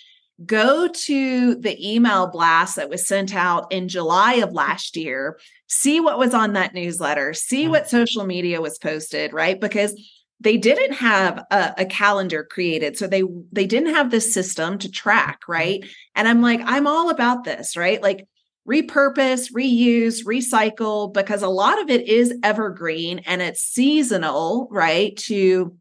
go 0.44 0.88
to 0.88 1.54
the 1.54 1.94
email 1.94 2.26
blast 2.26 2.76
that 2.76 2.90
was 2.90 3.06
sent 3.06 3.34
out 3.34 3.72
in 3.72 3.88
July 3.88 4.34
of 4.34 4.52
last 4.52 4.96
year, 4.96 5.38
see 5.66 5.98
what 5.98 6.18
was 6.18 6.34
on 6.34 6.52
that 6.54 6.74
newsletter, 6.74 7.32
see 7.32 7.62
mm-hmm. 7.62 7.70
what 7.70 7.88
social 7.88 8.24
media 8.24 8.60
was 8.60 8.78
posted, 8.78 9.32
right? 9.32 9.58
Because 9.58 9.98
they 10.40 10.56
didn't 10.56 10.94
have 10.94 11.44
a, 11.50 11.74
a 11.78 11.84
calendar 11.84 12.44
created 12.44 12.96
so 12.96 13.06
they 13.06 13.22
they 13.52 13.66
didn't 13.66 13.94
have 13.94 14.10
this 14.10 14.32
system 14.32 14.78
to 14.78 14.90
track 14.90 15.40
mm-hmm. 15.42 15.52
right 15.52 15.84
and 16.14 16.26
i'm 16.26 16.42
like 16.42 16.60
i'm 16.64 16.86
all 16.86 17.10
about 17.10 17.44
this 17.44 17.76
right 17.76 18.02
like 18.02 18.26
repurpose 18.68 19.52
reuse 19.52 20.24
recycle 20.24 21.12
because 21.12 21.42
a 21.42 21.48
lot 21.48 21.80
of 21.80 21.90
it 21.90 22.06
is 22.08 22.34
evergreen 22.42 23.20
and 23.20 23.40
it's 23.42 23.62
seasonal 23.62 24.68
right 24.70 25.16
to 25.16 25.76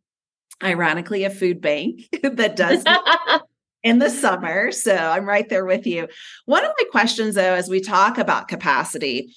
ironically 0.63 1.24
a 1.24 1.30
food 1.30 1.62
bank 1.62 2.02
that 2.24 2.56
does 2.56 2.84
in 3.84 4.00
the 4.00 4.10
summer. 4.10 4.72
So 4.72 4.95
I'm 4.95 5.26
right 5.26 5.48
there 5.48 5.65
with 5.65 5.88
you. 5.88 6.08
One 6.45 6.65
of 6.65 6.72
my 6.78 6.86
questions, 6.91 7.36
though, 7.36 7.54
as 7.54 7.69
we 7.69 7.80
talk 7.80 8.17
about 8.17 8.48
capacity, 8.48 9.34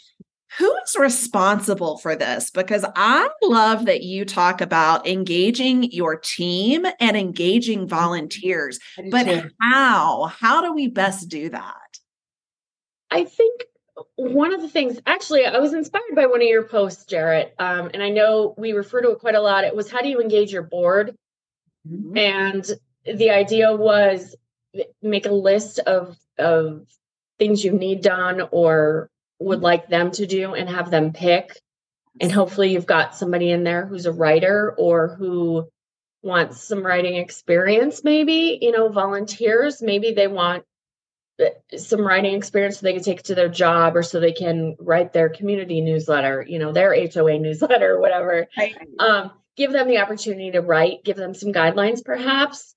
who 0.59 0.75
is 0.85 0.97
responsible 0.97 1.99
for 1.99 2.15
this? 2.15 2.51
Because 2.51 2.85
I 2.95 3.29
love 3.43 3.87
that 3.87 4.03
you 4.03 4.25
talk 4.25 4.61
about 4.61 5.07
engaging 5.07 5.91
your 5.93 6.17
team 6.17 6.87
and 7.01 7.17
engaging 7.17 7.89
volunteers, 7.89 8.79
but 9.11 9.25
too. 9.25 9.51
how? 9.61 10.25
How 10.25 10.61
do 10.61 10.73
we 10.73 10.89
best 10.89 11.29
do 11.29 11.49
that? 11.49 11.77
I 13.11 13.25
think 13.25 13.65
one 14.17 14.55
of 14.55 14.61
the 14.61 14.69
things, 14.69 14.99
actually, 15.07 15.45
I 15.47 15.59
was 15.59 15.75
inspired 15.75 16.15
by 16.15 16.27
one 16.27 16.41
of 16.41 16.49
your 16.49 16.65
posts, 16.65 17.05
Jarrett. 17.05 17.55
Um, 17.59 17.91
and 17.93 18.03
I 18.03 18.09
know 18.09 18.55
we 18.57 18.73
refer 18.73 19.01
to 19.03 19.11
it 19.11 19.19
quite 19.19 19.35
a 19.35 19.41
lot. 19.41 19.65
It 19.65 19.77
was 19.77 19.91
how 19.91 20.01
do 20.01 20.09
you 20.09 20.21
engage 20.21 20.53
your 20.53 20.63
board? 20.63 21.17
Mhm. 21.89 22.19
And 22.19 23.19
the 23.19 23.31
idea 23.31 23.75
was 23.75 24.37
make 25.03 25.27
a 25.27 25.33
list 25.33 25.79
of 25.81 26.17
of 26.39 26.87
things 27.39 27.65
you 27.65 27.73
need 27.73 28.01
done 28.01 28.49
or 28.51 29.11
would 29.45 29.61
like 29.61 29.89
them 29.89 30.11
to 30.13 30.27
do 30.27 30.55
and 30.55 30.69
have 30.69 30.91
them 30.91 31.13
pick. 31.13 31.59
And 32.21 32.31
hopefully 32.31 32.73
you've 32.73 32.87
got 32.87 33.17
somebody 33.17 33.51
in 33.51 33.65
there 33.65 33.87
who's 33.87 34.07
a 34.07 34.13
writer 34.13 34.75
or 34.77 35.09
who 35.09 35.69
wants 36.23 36.63
some 36.63 36.85
writing 36.85 37.17
experience, 37.17 38.05
maybe, 38.05 38.59
you 38.61 38.71
know, 38.71 38.89
volunteers, 38.89 39.83
maybe 39.83 40.13
they 40.13 40.29
want 40.29 40.65
uh, 41.43 41.47
some 41.77 42.07
writing 42.07 42.35
experience 42.35 42.79
so 42.79 42.85
they 42.85 42.93
can 42.93 43.03
take 43.03 43.21
it 43.21 43.25
to 43.25 43.35
their 43.35 43.49
job 43.49 43.97
or 43.97 44.03
so 44.03 44.21
they 44.21 44.33
can 44.33 44.77
write 44.79 45.13
their 45.13 45.29
community 45.29 45.81
newsletter, 45.81 46.45
you 46.47 46.59
know, 46.59 46.73
their 46.73 46.95
HOA 46.95 47.39
newsletter, 47.39 47.99
whatever. 47.99 48.47
Um, 48.99 49.33
give 49.57 49.73
them 49.73 49.89
the 49.89 49.99
opportunity 49.99 50.53
to 50.53 50.61
write, 50.61 51.05
give 51.05 51.17
them 51.17 51.35
some 51.35 51.53
guidelines 51.53 52.05
perhaps, 52.05 52.75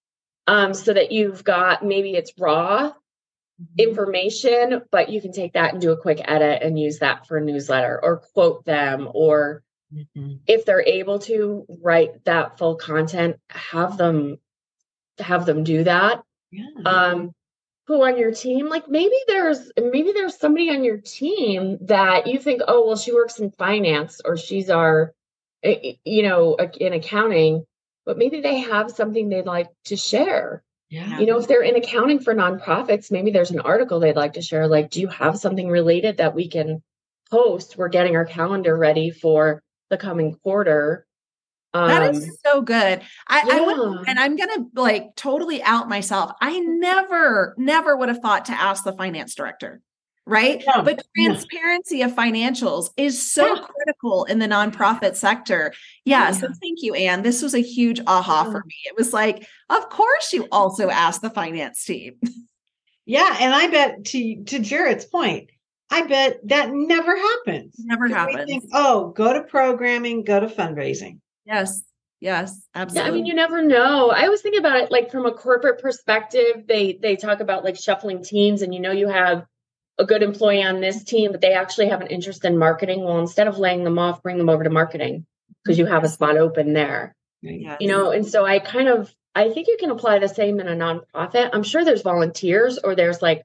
um, 0.48 0.74
so 0.74 0.94
that 0.94 1.12
you've 1.12 1.44
got 1.44 1.86
maybe 1.86 2.14
it's 2.14 2.32
raw 2.40 2.94
information, 3.78 4.82
but 4.92 5.10
you 5.10 5.22
can 5.22 5.32
take 5.32 5.54
that 5.54 5.74
and 5.74 5.82
do 5.82 5.92
a 5.92 5.98
quick 5.98 6.20
edit 6.24 6.62
and 6.62 6.80
use 6.80 7.00
that 7.00 7.26
for 7.28 7.38
a 7.38 7.42
newsletter 7.42 8.00
or 8.04 8.18
quote 8.18 8.66
them 8.66 9.10
or 9.14 9.64
Mhm. 9.94 10.40
if 10.48 10.66
they're 10.66 10.82
able 10.82 11.20
to 11.20 11.66
write 11.82 12.26
that 12.26 12.58
full 12.58 12.76
content, 12.76 13.38
have 13.50 13.98
them 13.98 14.40
have 15.20 15.46
them 15.46 15.64
do 15.64 15.84
that. 15.84 16.24
Yeah. 16.52 16.66
Um, 16.86 17.34
who 17.88 18.04
on 18.04 18.18
your 18.18 18.34
team? 18.34 18.68
Like 18.68 18.90
maybe 18.90 19.16
there's 19.28 19.72
maybe 19.78 20.12
there's 20.12 20.38
somebody 20.38 20.70
on 20.70 20.84
your 20.84 20.98
team 20.98 21.78
that 21.82 22.28
you 22.28 22.40
think, 22.40 22.62
oh 22.68 22.86
well, 22.88 22.98
she 22.98 23.14
works 23.14 23.40
in 23.40 23.52
finance 23.52 24.22
or 24.26 24.36
she's 24.38 24.70
our, 24.70 25.14
eh, 25.64 25.76
eh, 25.84 25.94
you 26.04 26.24
know, 26.24 26.56
in 26.56 26.94
accounting, 26.94 27.66
but 28.06 28.18
maybe 28.18 28.42
they 28.42 28.60
have 28.60 28.92
something 28.92 29.30
they'd 29.30 29.46
like 29.46 29.70
to 29.86 29.96
share. 29.96 30.64
Yeah. 30.90 31.20
You 31.20 31.26
know, 31.26 31.40
if 31.40 31.48
they're 31.48 31.64
in 31.64 31.76
accounting 31.76 32.20
for 32.20 32.36
nonprofits, 32.36 33.12
maybe 33.12 33.32
there's 33.32 33.52
an 33.52 33.60
article 33.60 34.00
they'd 34.00 34.16
like 34.16 34.34
to 34.34 34.42
share. 34.42 34.68
Like, 34.68 34.92
do 34.92 35.02
you 35.02 35.08
have 35.08 35.38
something 35.38 35.68
related 35.70 36.18
that 36.18 36.36
we 36.36 36.48
can 36.48 36.84
post? 37.32 37.78
We're 37.78 37.90
getting 37.90 38.16
our 38.16 38.26
calendar 38.26 38.78
ready 38.78 39.10
for 39.10 39.64
the 39.90 39.98
coming 39.98 40.36
quarter. 40.44 41.08
Um, 41.74 41.90
That 41.90 42.16
is 42.16 42.40
so 42.46 42.62
good. 42.62 43.02
I, 43.28 43.50
I 43.52 43.62
would, 43.62 44.08
and 44.08 44.20
I'm 44.20 44.36
gonna 44.36 44.68
like 44.76 45.16
totally 45.16 45.62
out 45.62 45.90
myself. 45.90 46.32
I 46.40 46.60
never, 46.60 47.56
never 47.58 47.98
would 47.98 48.10
have 48.10 48.20
thought 48.20 48.46
to 48.46 48.54
ask 48.54 48.84
the 48.84 48.94
finance 48.94 49.36
director, 49.36 49.82
right? 50.26 50.64
No, 50.68 50.82
but 50.82 51.02
no. 51.18 51.28
transparency 51.28 52.02
of 52.02 52.12
financials 52.14 52.90
is 52.98 53.32
so 53.32 53.56
Yeah. 53.56 53.62
critical 53.62 54.26
in 54.26 54.40
the 54.40 54.48
nonprofit 54.48 55.16
sector. 55.16 55.72
Oh, 55.74 55.78
yeah, 56.06 56.32
So 56.32 56.48
thank 56.62 56.82
you, 56.82 56.96
Anne. 56.96 57.22
This 57.22 57.42
was 57.42 57.54
a 57.54 57.60
huge 57.60 58.00
aha 58.08 58.44
for 58.46 58.64
me. 58.66 58.76
It 58.86 58.96
was 58.98 59.14
like, 59.14 59.48
of 59.70 59.90
course, 59.90 60.34
you 60.34 60.48
also 60.52 60.90
asked 60.90 61.22
the 61.22 61.30
finance 61.30 61.84
team. 61.86 62.16
Yeah, 63.06 63.38
and 63.40 63.54
I 63.54 63.68
bet 63.68 64.04
to 64.06 64.44
to 64.46 64.60
Jarrett's 64.60 65.06
point, 65.06 65.52
I 65.92 66.08
bet 66.08 66.40
that 66.48 66.72
never 66.74 67.16
happens. 67.16 67.76
Never 67.78 68.08
happens. 68.08 68.46
Think, 68.46 68.64
oh, 68.74 69.10
go 69.10 69.32
to 69.34 69.42
programming, 69.44 70.24
go 70.24 70.40
to 70.40 70.48
fundraising. 70.48 71.20
Yes. 71.46 71.84
Yes, 72.22 72.66
absolutely. 72.74 73.08
Yeah, 73.08 73.14
I 73.14 73.16
mean, 73.16 73.26
you 73.28 73.36
never 73.36 73.62
know. 73.62 74.10
I 74.10 74.24
always 74.24 74.42
think 74.42 74.58
about 74.58 74.78
it 74.78 74.90
like 74.90 75.12
from 75.12 75.28
a 75.28 75.32
corporate 75.32 75.80
perspective. 75.80 76.66
They 76.68 76.98
they 77.00 77.16
talk 77.16 77.42
about 77.42 77.64
like 77.64 77.76
shuffling 77.76 78.24
teams, 78.24 78.64
and 78.64 78.74
you 78.74 78.80
know 78.80 78.92
you 78.92 79.08
have 79.10 79.46
a 79.98 80.06
good 80.06 80.24
employee 80.24 80.64
on 80.64 80.82
this 80.82 81.04
team, 81.04 81.32
but 81.32 81.42
they 81.42 81.54
actually 81.54 81.90
have 81.90 82.02
an 82.02 82.08
interest 82.08 82.46
in 82.46 82.58
marketing. 82.58 83.04
Well, 83.04 83.20
instead 83.20 83.48
of 83.48 83.58
laying 83.58 83.84
them 83.84 84.00
off, 84.00 84.24
bring 84.24 84.38
them 84.38 84.50
over 84.50 84.64
to 84.64 84.70
marketing 84.70 85.26
because 85.64 85.78
you 85.78 85.86
have 85.86 86.04
a 86.04 86.10
spot 86.10 86.38
open 86.38 86.74
there. 86.74 87.16
Yes. 87.42 87.78
You 87.80 87.88
know, 87.88 88.12
and 88.12 88.26
so 88.26 88.46
I 88.46 88.60
kind 88.60 88.88
of 88.88 89.14
I 89.36 89.50
think 89.50 89.68
you 89.68 89.78
can 89.80 89.92
apply 89.92 90.20
the 90.20 90.30
same 90.30 90.60
in 90.60 90.68
a 90.68 90.76
nonprofit. 90.76 91.50
I'm 91.54 91.64
sure 91.64 91.84
there's 91.84 92.02
volunteers 92.02 92.78
or 92.78 92.96
there's 92.96 93.22
like 93.22 93.44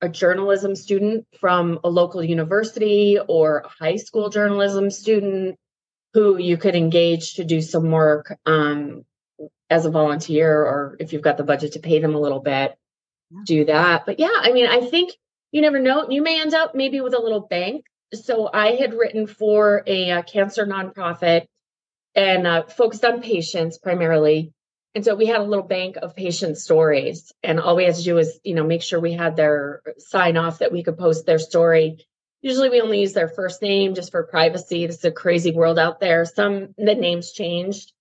a 0.00 0.08
journalism 0.08 0.76
student 0.76 1.26
from 1.40 1.80
a 1.84 1.88
local 1.88 2.22
university 2.22 3.18
or 3.28 3.58
a 3.58 3.68
high 3.68 3.96
school 3.96 4.30
journalism 4.30 4.90
student 4.90 5.56
who 6.14 6.38
you 6.38 6.56
could 6.56 6.74
engage 6.74 7.34
to 7.34 7.44
do 7.44 7.60
some 7.60 7.90
work 7.90 8.36
um, 8.46 9.04
as 9.70 9.86
a 9.86 9.90
volunteer 9.90 10.62
or 10.62 10.96
if 11.00 11.12
you've 11.12 11.22
got 11.22 11.36
the 11.36 11.44
budget 11.44 11.72
to 11.72 11.80
pay 11.80 11.98
them 11.98 12.14
a 12.14 12.20
little 12.20 12.40
bit 12.40 12.76
yeah. 13.30 13.40
do 13.44 13.64
that 13.66 14.06
but 14.06 14.18
yeah 14.18 14.30
i 14.34 14.52
mean 14.52 14.66
i 14.66 14.80
think 14.80 15.12
you 15.52 15.60
never 15.62 15.78
know 15.78 16.08
you 16.10 16.22
may 16.22 16.40
end 16.40 16.54
up 16.54 16.74
maybe 16.74 17.00
with 17.00 17.14
a 17.14 17.20
little 17.20 17.40
bank 17.40 17.84
so 18.12 18.48
i 18.52 18.72
had 18.72 18.94
written 18.94 19.26
for 19.26 19.82
a, 19.86 20.10
a 20.10 20.22
cancer 20.22 20.66
nonprofit 20.66 21.46
and 22.14 22.46
uh, 22.46 22.64
focused 22.64 23.04
on 23.04 23.20
patients 23.20 23.78
primarily 23.78 24.52
and 24.94 25.04
so 25.04 25.14
we 25.14 25.26
had 25.26 25.40
a 25.40 25.44
little 25.44 25.64
bank 25.64 25.96
of 25.96 26.16
patient 26.16 26.58
stories, 26.58 27.32
and 27.42 27.60
all 27.60 27.76
we 27.76 27.84
had 27.84 27.94
to 27.94 28.02
do 28.02 28.14
was, 28.14 28.40
you 28.42 28.54
know, 28.54 28.64
make 28.64 28.82
sure 28.82 28.98
we 28.98 29.12
had 29.12 29.36
their 29.36 29.82
sign 29.98 30.36
off 30.36 30.58
that 30.58 30.72
we 30.72 30.82
could 30.82 30.98
post 30.98 31.26
their 31.26 31.38
story. 31.38 32.04
Usually 32.40 32.68
we 32.68 32.80
only 32.80 33.00
use 33.00 33.12
their 33.12 33.28
first 33.28 33.62
name 33.62 33.94
just 33.94 34.10
for 34.10 34.24
privacy. 34.24 34.86
This 34.86 34.98
is 34.98 35.04
a 35.04 35.12
crazy 35.12 35.52
world 35.52 35.78
out 35.78 36.00
there. 36.00 36.24
Some 36.24 36.74
the 36.76 36.94
names 36.94 37.32
changed, 37.32 37.92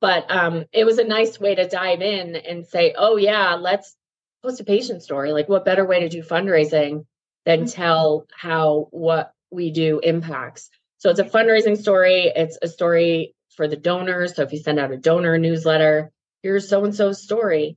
but 0.00 0.30
um, 0.30 0.64
it 0.72 0.84
was 0.84 0.98
a 0.98 1.04
nice 1.04 1.40
way 1.40 1.54
to 1.54 1.68
dive 1.68 2.02
in 2.02 2.36
and 2.36 2.66
say, 2.66 2.94
oh 2.96 3.16
yeah, 3.16 3.54
let's 3.56 3.96
post 4.42 4.60
a 4.60 4.64
patient 4.64 5.02
story. 5.02 5.32
Like 5.32 5.48
what 5.48 5.64
better 5.64 5.84
way 5.84 6.00
to 6.00 6.08
do 6.08 6.22
fundraising 6.22 7.06
than 7.44 7.60
mm-hmm. 7.60 7.68
tell 7.68 8.26
how 8.34 8.88
what 8.90 9.32
we 9.50 9.70
do 9.70 10.00
impacts. 10.00 10.70
So 10.98 11.10
it's 11.10 11.20
a 11.20 11.24
fundraising 11.24 11.76
story. 11.76 12.32
It's 12.34 12.58
a 12.62 12.68
story 12.68 13.34
for 13.56 13.68
the 13.68 13.76
donors. 13.76 14.36
So 14.36 14.42
if 14.42 14.52
you 14.52 14.58
send 14.58 14.78
out 14.78 14.92
a 14.92 14.96
donor 14.96 15.38
newsletter, 15.38 16.10
here's 16.42 16.68
so 16.68 16.84
and 16.84 16.94
so's 16.94 17.22
story 17.22 17.76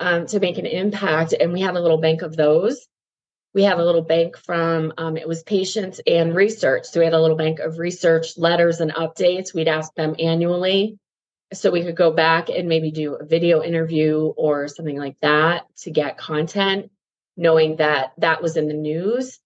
um, 0.00 0.26
to 0.26 0.40
make 0.40 0.58
an 0.58 0.66
impact. 0.66 1.34
And 1.38 1.52
we 1.52 1.60
have 1.60 1.76
a 1.76 1.80
little 1.80 1.98
bank 1.98 2.22
of 2.22 2.36
those. 2.36 2.86
We 3.54 3.64
have 3.64 3.78
a 3.78 3.84
little 3.84 4.02
bank 4.02 4.38
from 4.38 4.94
um, 4.96 5.18
it 5.18 5.28
was 5.28 5.42
patients 5.42 6.00
and 6.06 6.34
research. 6.34 6.86
So 6.86 7.00
we 7.00 7.04
had 7.04 7.14
a 7.14 7.20
little 7.20 7.36
bank 7.36 7.58
of 7.58 7.78
research 7.78 8.38
letters 8.38 8.80
and 8.80 8.92
updates. 8.94 9.54
We'd 9.54 9.68
ask 9.68 9.94
them 9.94 10.16
annually. 10.18 10.98
So 11.52 11.70
we 11.70 11.82
could 11.82 11.96
go 11.96 12.10
back 12.10 12.48
and 12.48 12.68
maybe 12.68 12.90
do 12.90 13.14
a 13.14 13.24
video 13.24 13.62
interview 13.62 14.32
or 14.36 14.68
something 14.68 14.98
like 14.98 15.16
that 15.20 15.66
to 15.78 15.90
get 15.90 16.16
content, 16.16 16.90
knowing 17.36 17.76
that 17.76 18.12
that 18.18 18.42
was 18.42 18.56
in 18.56 18.68
the 18.68 18.74
news. 18.74 19.38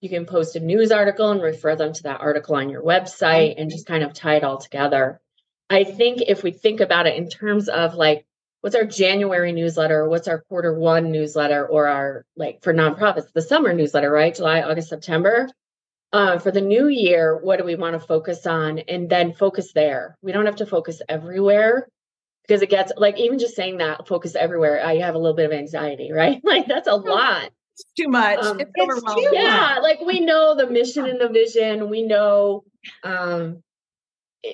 You 0.00 0.10
can 0.10 0.26
post 0.26 0.56
a 0.56 0.60
news 0.60 0.92
article 0.92 1.30
and 1.30 1.40
refer 1.40 1.76
them 1.76 1.92
to 1.94 2.02
that 2.02 2.20
article 2.20 2.56
on 2.56 2.68
your 2.68 2.82
website 2.82 3.54
and 3.56 3.70
just 3.70 3.86
kind 3.86 4.04
of 4.04 4.12
tie 4.12 4.36
it 4.36 4.44
all 4.44 4.58
together. 4.58 5.20
I 5.70 5.84
think 5.84 6.20
if 6.26 6.42
we 6.42 6.50
think 6.50 6.80
about 6.80 7.06
it 7.06 7.16
in 7.16 7.30
terms 7.30 7.68
of 7.70 7.94
like, 7.94 8.26
what's 8.60 8.76
our 8.76 8.84
January 8.84 9.52
newsletter, 9.52 10.08
what's 10.08 10.28
our 10.28 10.40
quarter 10.42 10.78
one 10.78 11.10
newsletter, 11.10 11.66
or 11.66 11.86
our 11.86 12.26
like 12.36 12.62
for 12.62 12.74
nonprofits, 12.74 13.32
the 13.32 13.42
summer 13.42 13.72
newsletter, 13.72 14.10
right? 14.10 14.34
July, 14.34 14.62
August, 14.62 14.90
September. 14.90 15.48
Uh, 16.14 16.38
for 16.38 16.52
the 16.52 16.60
new 16.60 16.86
year, 16.86 17.36
what 17.36 17.58
do 17.58 17.64
we 17.64 17.74
want 17.74 18.00
to 18.00 18.06
focus 18.06 18.46
on? 18.46 18.78
And 18.78 19.10
then 19.10 19.32
focus 19.32 19.72
there. 19.72 20.16
We 20.22 20.32
don't 20.32 20.46
have 20.46 20.56
to 20.56 20.66
focus 20.66 21.02
everywhere 21.08 21.88
because 22.46 22.62
it 22.62 22.70
gets 22.70 22.92
like 22.96 23.18
even 23.18 23.38
just 23.38 23.56
saying 23.56 23.78
that 23.78 24.06
focus 24.06 24.36
everywhere, 24.36 24.84
I 24.84 24.98
have 24.98 25.16
a 25.16 25.18
little 25.18 25.36
bit 25.36 25.46
of 25.46 25.52
anxiety, 25.52 26.12
right? 26.22 26.40
Like 26.44 26.66
that's 26.68 26.88
a 26.88 26.94
lot. 26.94 27.50
It's 27.74 27.84
too 27.96 28.08
much. 28.08 28.38
Um, 28.38 28.60
it's, 28.60 28.70
it's 28.72 28.90
overwhelming. 28.90 29.30
yeah, 29.32 29.80
like 29.82 30.00
we 30.00 30.20
know 30.20 30.54
the 30.54 30.70
mission 30.70 31.06
and 31.06 31.20
the 31.20 31.28
vision. 31.28 31.90
We 31.90 32.02
know 32.02 32.62
um, 33.02 33.64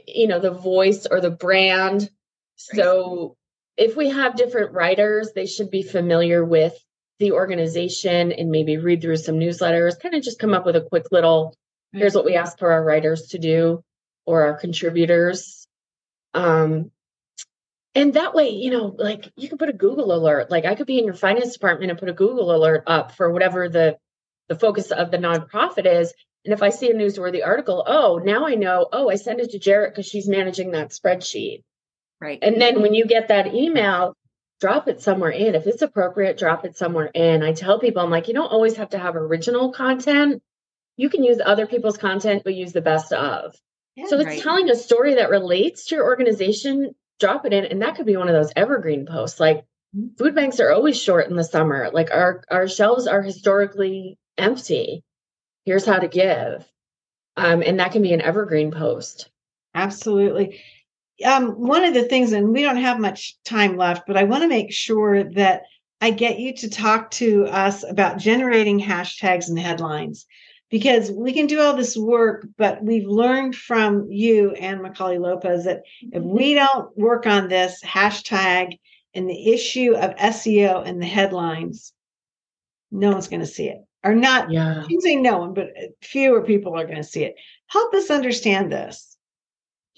you 0.07 0.27
know 0.27 0.39
the 0.39 0.51
voice 0.51 1.07
or 1.11 1.21
the 1.21 1.31
brand 1.31 2.11
so 2.57 3.37
if 3.77 3.97
we 3.97 4.11
have 4.11 4.37
different 4.37 4.73
writers 4.73 5.33
they 5.35 5.47
should 5.47 5.71
be 5.71 5.83
familiar 5.83 6.45
with 6.45 6.75
the 7.21 7.33
organization 7.33 8.33
and 8.33 8.51
maybe 8.51 8.77
read 8.77 9.01
through 9.01 9.17
some 9.17 9.37
newsletters 9.37 10.01
kind 10.01 10.15
of 10.15 10.23
just 10.23 10.39
come 10.39 10.53
up 10.53 10.67
with 10.67 10.75
a 10.75 10.81
quick 10.81 11.07
little 11.13 11.55
here's 11.93 12.15
what 12.15 12.25
we 12.25 12.35
ask 12.35 12.59
for 12.59 12.73
our 12.73 12.83
writers 12.83 13.29
to 13.29 13.39
do 13.39 13.85
or 14.27 14.43
our 14.43 14.55
contributors 14.55 15.67
um 16.35 16.91
and 17.95 18.15
that 18.15 18.35
way 18.35 18.51
you 18.51 18.71
know 18.71 18.95
like 18.99 19.31
you 19.37 19.49
can 19.49 19.59
put 19.59 19.69
a 19.69 19.75
google 19.75 20.13
alert 20.13 20.51
like 20.51 20.65
i 20.65 20.75
could 20.75 20.87
be 20.87 20.99
in 20.99 21.05
your 21.05 21.15
finance 21.15 21.53
department 21.53 21.91
and 21.91 22.01
put 22.01 22.09
a 22.09 22.15
google 22.15 22.55
alert 22.55 22.83
up 22.87 23.13
for 23.13 23.31
whatever 23.31 23.69
the 23.69 23.97
the 24.49 24.59
focus 24.59 24.91
of 24.91 25.11
the 25.11 25.19
nonprofit 25.19 25.87
is 25.87 26.13
and 26.45 26.55
if 26.55 26.63
I 26.63 26.71
see 26.71 26.91
a 26.91 26.95
newsworthy 26.95 27.45
article, 27.45 27.85
oh, 27.87 28.19
now 28.25 28.47
I 28.47 28.55
know, 28.55 28.89
oh, 28.93 29.11
I 29.11 29.17
send 29.17 29.41
it 29.41 29.51
to 29.51 29.59
Jarrett 29.59 29.93
because 29.93 30.07
she's 30.07 30.29
managing 30.29 30.71
that 30.71 30.91
spreadsheet. 30.91 31.63
Right. 32.21 32.39
And 32.41 32.61
then 32.61 32.81
when 32.81 32.95
you 32.95 33.07
get 33.07 33.29
that 33.29 33.55
email, 33.55 34.15
drop 34.61 34.89
it 34.89 35.01
somewhere 35.01 35.31
in. 35.31 35.55
If 35.55 35.67
it's 35.67 35.83
appropriate, 35.83 36.39
drop 36.39 36.65
it 36.65 36.77
somewhere 36.77 37.11
in. 37.15 37.43
I 37.43 37.53
tell 37.53 37.81
people, 37.81 38.03
I'm 38.03 38.11
like, 38.11 38.29
you 38.29 38.35
don't 38.35 38.53
always 38.53 38.77
have 38.77 38.91
to 38.91 38.99
have 38.99 39.17
original 39.17 39.73
content. 39.73 40.43
You 40.97 41.09
can 41.09 41.25
use 41.25 41.41
other 41.45 41.67
people's 41.67 41.97
content, 41.97 42.43
but 42.45 42.55
use 42.55 42.73
the 42.73 42.81
best 42.81 43.13
of. 43.13 43.55
Yeah, 43.97 44.07
so 44.07 44.19
it's 44.19 44.27
right. 44.27 44.43
telling 44.43 44.71
a 44.71 44.77
story 44.77 45.15
that 45.15 45.31
relates 45.31 45.87
to 45.87 45.97
your 45.97 46.05
organization, 46.05 46.95
drop 47.19 47.47
it 47.47 47.53
in. 47.53 47.65
And 47.65 47.83
that 47.83 47.97
could 47.97 48.07
be 48.07 48.17
one 48.17 48.29
of 48.29 48.35
those 48.35 48.53
evergreen 48.55 49.07
posts. 49.07 49.41
Like 49.41 49.65
mm-hmm. 49.97 50.09
food 50.19 50.35
banks 50.35 50.61
are 50.61 50.71
always 50.71 51.01
short 51.01 51.29
in 51.29 51.37
the 51.37 51.45
summer. 51.45 51.91
Like 51.93 52.11
our, 52.11 52.45
our 52.51 52.69
shelves 52.69 53.07
are 53.07 53.23
historically 53.23 54.19
empty 54.37 55.03
here's 55.65 55.87
how 55.87 55.99
to 55.99 56.09
give. 56.09 56.69
Um, 57.37 57.63
and 57.63 57.79
that 57.81 57.93
can 57.93 58.03
be 58.03 58.13
an 58.13 58.21
evergreen 58.21 58.71
post. 58.71 59.31
Absolutely. 59.75 60.61
Um, 61.25 61.53
one 61.53 61.85
of 61.85 61.95
the 61.95 62.05
things, 62.05 62.33
and 62.33 62.53
we 62.53 62.63
don't 62.63 62.77
have 62.77 62.99
much 62.99 63.37
time 63.45 63.77
left, 63.77 64.07
but 64.07 64.17
I 64.17 64.25
want 64.25 64.43
to 64.43 64.49
make 64.49 64.73
sure 64.73 65.25
that 65.33 65.63
I 66.01 66.11
get 66.11 66.39
you 66.39 66.55
to 66.57 66.71
talk 66.71 67.11
to 67.13 67.47
us 67.47 67.85
about 67.89 68.19
generating 68.19 68.81
hashtags 68.81 69.49
and 69.49 69.59
headlines. 69.59 70.27
Because 70.71 71.11
we 71.11 71.33
can 71.33 71.49
do 71.49 71.61
all 71.61 71.75
this 71.75 71.97
work, 71.97 72.47
but 72.57 72.83
we've 72.83 73.09
learned 73.09 73.57
from 73.57 74.07
you 74.09 74.53
Anne 74.53 74.79
McAuley 74.79 75.21
Lopez 75.21 75.65
that 75.65 75.83
if 76.13 76.23
we 76.23 76.55
don't 76.55 76.97
work 76.97 77.27
on 77.27 77.49
this 77.49 77.83
hashtag 77.83 78.79
and 79.13 79.29
the 79.29 79.53
issue 79.53 79.97
of 79.97 80.15
SEO 80.15 80.87
and 80.87 81.03
the 81.03 81.07
headlines, 81.07 81.93
no 82.93 83.11
one's 83.11 83.27
going 83.27 83.41
to 83.41 83.47
see 83.47 83.69
it. 83.69 83.79
Or 84.05 84.15
not 84.15 84.51
yeah. 84.51 84.85
you 84.89 85.01
say 85.01 85.17
no 85.17 85.39
one 85.39 85.55
but 85.55 85.71
fewer 86.03 86.43
people 86.43 86.79
are 86.79 86.87
going 86.87 86.97
to 86.97 87.05
see 87.05 87.25
it. 87.25 87.35
Help 87.67 87.93
us 87.93 88.09
understand 88.09 88.73
this 88.73 89.10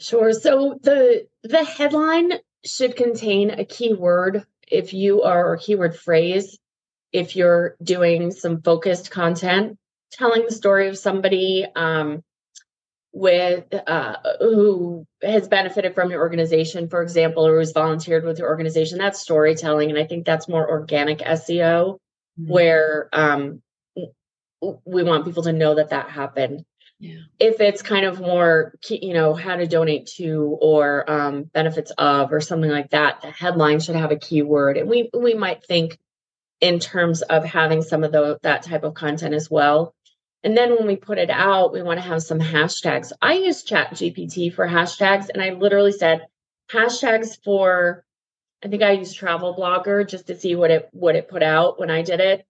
sure 0.02 0.32
so 0.32 0.78
the 0.82 1.26
the 1.42 1.64
headline 1.64 2.32
should 2.64 2.96
contain 2.96 3.50
a 3.50 3.64
keyword 3.64 4.44
if 4.68 4.92
you 4.92 5.22
are 5.22 5.54
a 5.54 5.58
keyword 5.58 5.96
phrase 5.96 6.58
if 7.12 7.36
you're 7.36 7.76
doing 7.82 8.30
some 8.30 8.62
focused 8.62 9.10
content 9.10 9.78
telling 10.10 10.44
the 10.44 10.52
story 10.52 10.88
of 10.88 10.98
somebody 10.98 11.66
um, 11.76 12.22
with 13.14 13.64
uh, 13.86 14.16
who 14.40 15.06
has 15.22 15.48
benefited 15.48 15.94
from 15.94 16.10
your 16.10 16.20
organization 16.20 16.88
for 16.88 17.02
example 17.02 17.46
or 17.46 17.58
who's 17.58 17.72
volunteered 17.72 18.24
with 18.24 18.38
your 18.38 18.48
organization 18.48 18.98
that's 18.98 19.20
storytelling 19.20 19.90
and 19.90 19.98
i 19.98 20.04
think 20.04 20.24
that's 20.24 20.48
more 20.48 20.68
organic 20.68 21.18
seo 21.18 21.98
mm-hmm. 22.38 22.50
where 22.50 23.08
um, 23.12 23.62
we 24.84 25.02
want 25.02 25.24
people 25.24 25.42
to 25.42 25.52
know 25.52 25.74
that 25.74 25.90
that 25.90 26.10
happened. 26.10 26.64
Yeah. 27.02 27.18
If 27.40 27.60
it's 27.60 27.82
kind 27.82 28.06
of 28.06 28.20
more, 28.20 28.74
you 28.88 29.12
know, 29.12 29.34
how 29.34 29.56
to 29.56 29.66
donate 29.66 30.06
to 30.18 30.56
or 30.60 31.10
um, 31.10 31.42
benefits 31.42 31.90
of 31.98 32.32
or 32.32 32.40
something 32.40 32.70
like 32.70 32.90
that, 32.90 33.22
the 33.22 33.30
headline 33.32 33.80
should 33.80 33.96
have 33.96 34.12
a 34.12 34.16
keyword, 34.16 34.76
and 34.76 34.88
we 34.88 35.10
we 35.12 35.34
might 35.34 35.64
think 35.64 35.98
in 36.60 36.78
terms 36.78 37.22
of 37.22 37.44
having 37.44 37.82
some 37.82 38.04
of 38.04 38.12
the 38.12 38.38
that 38.42 38.62
type 38.62 38.84
of 38.84 38.94
content 38.94 39.34
as 39.34 39.50
well. 39.50 39.96
And 40.44 40.56
then 40.56 40.76
when 40.76 40.86
we 40.86 40.94
put 40.94 41.18
it 41.18 41.28
out, 41.28 41.72
we 41.72 41.82
want 41.82 41.98
to 41.98 42.06
have 42.06 42.22
some 42.22 42.38
hashtags. 42.38 43.10
I 43.20 43.34
use 43.34 43.64
Chat 43.64 43.90
GPT 43.94 44.54
for 44.54 44.64
hashtags, 44.68 45.26
and 45.28 45.42
I 45.42 45.50
literally 45.50 45.92
said 45.92 46.26
hashtags 46.70 47.36
for. 47.44 48.04
I 48.64 48.68
think 48.68 48.84
I 48.84 48.92
used 48.92 49.16
Travel 49.16 49.56
Blogger 49.56 50.08
just 50.08 50.28
to 50.28 50.38
see 50.38 50.54
what 50.54 50.70
it 50.70 50.88
what 50.92 51.16
it 51.16 51.28
put 51.28 51.42
out 51.42 51.80
when 51.80 51.90
I 51.90 52.02
did 52.02 52.20
it 52.20 52.46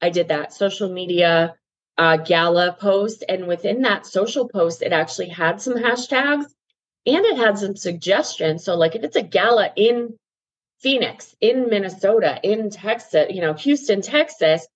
I 0.00 0.10
did 0.10 0.28
that 0.28 0.52
social 0.52 0.88
media 0.92 1.54
uh, 1.98 2.16
gala 2.18 2.76
post. 2.78 3.24
And 3.28 3.46
within 3.46 3.82
that 3.82 4.06
social 4.06 4.48
post, 4.48 4.82
it 4.82 4.92
actually 4.92 5.28
had 5.28 5.60
some 5.60 5.74
hashtags 5.74 6.46
and 7.06 7.24
it 7.24 7.36
had 7.36 7.58
some 7.58 7.76
suggestions. 7.76 8.64
So, 8.64 8.74
like 8.74 8.94
if 8.94 9.04
it's 9.04 9.16
a 9.16 9.22
gala 9.22 9.70
in 9.76 10.16
Phoenix, 10.80 11.34
in 11.40 11.68
Minnesota, 11.68 12.38
in 12.42 12.70
Texas, 12.70 13.26
you 13.30 13.40
know, 13.40 13.54
Houston, 13.54 14.02
Texas, 14.02 14.66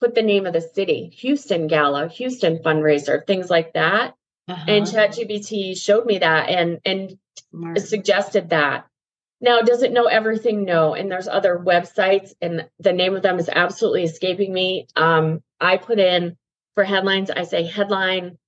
put 0.00 0.14
the 0.14 0.22
name 0.22 0.46
of 0.46 0.52
the 0.52 0.60
city, 0.60 1.10
Houston 1.18 1.66
Gala, 1.66 2.08
Houston 2.08 2.58
fundraiser, 2.58 3.26
things 3.26 3.50
like 3.50 3.72
that. 3.72 4.14
Uh-huh. 4.46 4.64
And 4.68 4.86
ChatGPT 4.86 5.76
showed 5.76 6.06
me 6.06 6.18
that 6.18 6.48
and 6.48 6.80
and 6.84 7.18
Smart. 7.50 7.80
suggested 7.80 8.50
that. 8.50 8.86
Now, 9.40 9.60
does 9.60 9.82
it 9.82 9.92
know 9.92 10.06
everything? 10.06 10.64
No. 10.64 10.94
And 10.94 11.10
there's 11.10 11.28
other 11.28 11.58
websites, 11.58 12.32
and 12.40 12.68
the 12.80 12.92
name 12.92 13.14
of 13.14 13.22
them 13.22 13.38
is 13.38 13.48
absolutely 13.48 14.04
escaping 14.04 14.52
me. 14.52 14.88
Um, 14.96 15.42
I 15.60 15.76
put 15.76 15.98
in 15.98 16.36
for 16.78 16.84
headlines, 16.84 17.28
I 17.28 17.42
say 17.42 17.64
headline 17.64 18.38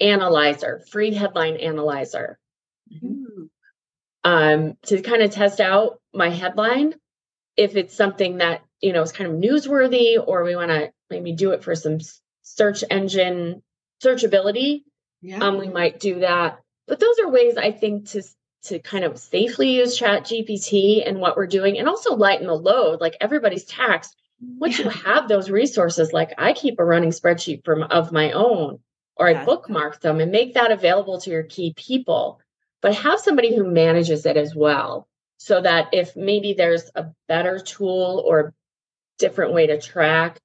analyzer, 0.00 0.80
free 0.90 1.12
headline 1.12 1.56
analyzer. 1.56 2.38
Mm-hmm. 2.90 3.44
Um, 4.24 4.78
to 4.86 5.02
kind 5.02 5.20
of 5.20 5.32
test 5.32 5.60
out 5.60 6.00
my 6.14 6.30
headline 6.30 6.94
if 7.58 7.76
it's 7.76 7.94
something 7.94 8.38
that 8.38 8.62
you 8.80 8.94
know 8.94 9.02
is 9.02 9.12
kind 9.12 9.30
of 9.30 9.36
newsworthy 9.38 10.16
or 10.18 10.44
we 10.44 10.56
want 10.56 10.70
to 10.70 10.90
maybe 11.10 11.32
do 11.32 11.50
it 11.50 11.62
for 11.62 11.74
some 11.74 11.98
search 12.40 12.84
engine 12.90 13.62
searchability 14.02 14.84
yeah. 15.20 15.44
um, 15.44 15.58
we 15.58 15.68
might 15.68 16.00
do 16.00 16.20
that 16.20 16.60
but 16.86 16.98
those 17.00 17.18
are 17.18 17.28
ways 17.28 17.56
i 17.58 17.70
think 17.70 18.08
to 18.08 18.22
to 18.62 18.78
kind 18.78 19.04
of 19.04 19.18
safely 19.18 19.76
use 19.76 19.96
chat 19.96 20.24
gpt 20.24 21.06
and 21.06 21.20
what 21.20 21.36
we're 21.36 21.46
doing 21.46 21.78
and 21.78 21.88
also 21.88 22.14
lighten 22.14 22.46
the 22.46 22.54
load 22.54 23.00
like 23.00 23.16
everybody's 23.20 23.64
taxed 23.64 24.16
once 24.40 24.78
yeah. 24.78 24.84
you 24.84 24.90
have 24.90 25.28
those 25.28 25.50
resources 25.50 26.12
like 26.12 26.32
i 26.38 26.52
keep 26.52 26.78
a 26.78 26.84
running 26.84 27.10
spreadsheet 27.10 27.64
from 27.64 27.82
of 27.82 28.12
my 28.12 28.32
own 28.32 28.78
or 29.18 29.28
i 29.28 29.44
bookmark 29.44 30.00
them 30.00 30.20
and 30.20 30.30
make 30.30 30.54
that 30.54 30.70
available 30.70 31.20
to 31.20 31.30
your 31.30 31.42
key 31.42 31.74
people. 31.76 32.40
But 32.80 32.94
have 32.94 33.18
somebody 33.18 33.54
who 33.54 33.68
manages 33.68 34.24
it 34.24 34.36
as 34.36 34.54
well 34.54 35.08
so 35.38 35.60
that 35.60 35.88
if 35.92 36.14
maybe 36.14 36.52
there's 36.52 36.90
a 36.94 37.06
better 37.26 37.58
tool 37.58 38.22
or 38.24 38.54
different 39.18 39.52
way 39.52 39.66
to 39.66 39.80
track 39.80 40.38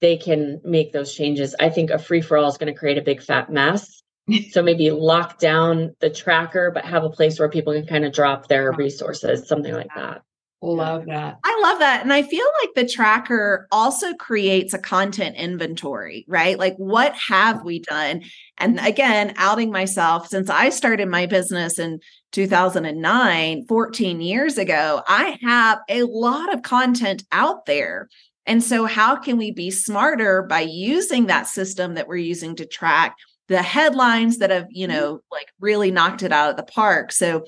they 0.00 0.16
can 0.16 0.62
make 0.64 0.92
those 0.92 1.14
changes. 1.14 1.54
I 1.60 1.68
think 1.68 1.90
a 1.90 1.98
free 1.98 2.22
for 2.22 2.38
all 2.38 2.48
is 2.48 2.56
going 2.56 2.72
to 2.72 2.78
create 2.78 2.96
a 2.96 3.02
big 3.02 3.22
fat 3.22 3.50
mess. 3.50 4.02
So 4.52 4.62
maybe 4.62 4.92
lock 4.92 5.40
down 5.40 5.96
the 5.98 6.08
tracker 6.08 6.70
but 6.70 6.84
have 6.84 7.02
a 7.02 7.10
place 7.10 7.40
where 7.40 7.48
people 7.48 7.72
can 7.72 7.86
kind 7.86 8.04
of 8.04 8.12
drop 8.12 8.46
their 8.46 8.70
resources 8.70 9.48
something 9.48 9.74
like 9.74 9.92
that 9.96 10.22
Love 10.62 11.06
that. 11.06 11.38
I 11.42 11.60
love 11.62 11.78
that. 11.78 12.02
And 12.02 12.12
I 12.12 12.22
feel 12.22 12.44
like 12.60 12.74
the 12.74 12.86
tracker 12.86 13.66
also 13.72 14.12
creates 14.14 14.74
a 14.74 14.78
content 14.78 15.36
inventory, 15.36 16.26
right? 16.28 16.58
Like, 16.58 16.76
what 16.76 17.14
have 17.14 17.64
we 17.64 17.78
done? 17.78 18.24
And 18.58 18.78
again, 18.78 19.32
outing 19.36 19.72
myself, 19.72 20.28
since 20.28 20.50
I 20.50 20.68
started 20.68 21.08
my 21.08 21.24
business 21.24 21.78
in 21.78 22.00
2009, 22.32 23.64
14 23.68 24.20
years 24.20 24.58
ago, 24.58 25.02
I 25.08 25.38
have 25.42 25.78
a 25.88 26.02
lot 26.02 26.52
of 26.52 26.60
content 26.62 27.24
out 27.32 27.64
there. 27.64 28.10
And 28.44 28.62
so, 28.62 28.84
how 28.84 29.16
can 29.16 29.38
we 29.38 29.52
be 29.52 29.70
smarter 29.70 30.42
by 30.42 30.60
using 30.60 31.26
that 31.26 31.48
system 31.48 31.94
that 31.94 32.06
we're 32.06 32.16
using 32.16 32.56
to 32.56 32.66
track? 32.66 33.16
the 33.48 33.62
headlines 33.62 34.38
that 34.38 34.50
have 34.50 34.68
you 34.70 34.86
mm-hmm. 34.86 34.96
know 34.96 35.20
like 35.32 35.48
really 35.58 35.90
knocked 35.90 36.22
it 36.22 36.30
out 36.30 36.50
of 36.50 36.56
the 36.56 36.62
park 36.62 37.10
so 37.10 37.44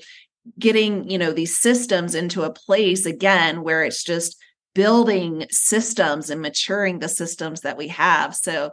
getting 0.59 1.09
you 1.09 1.17
know 1.17 1.31
these 1.31 1.57
systems 1.59 2.13
into 2.15 2.43
a 2.43 2.51
place 2.51 3.05
again 3.05 3.63
where 3.63 3.83
it's 3.83 4.03
just 4.03 4.37
building 4.73 5.45
systems 5.49 6.29
and 6.29 6.41
maturing 6.41 6.99
the 6.99 7.09
systems 7.09 7.61
that 7.61 7.77
we 7.77 7.87
have. 7.89 8.35
So 8.35 8.71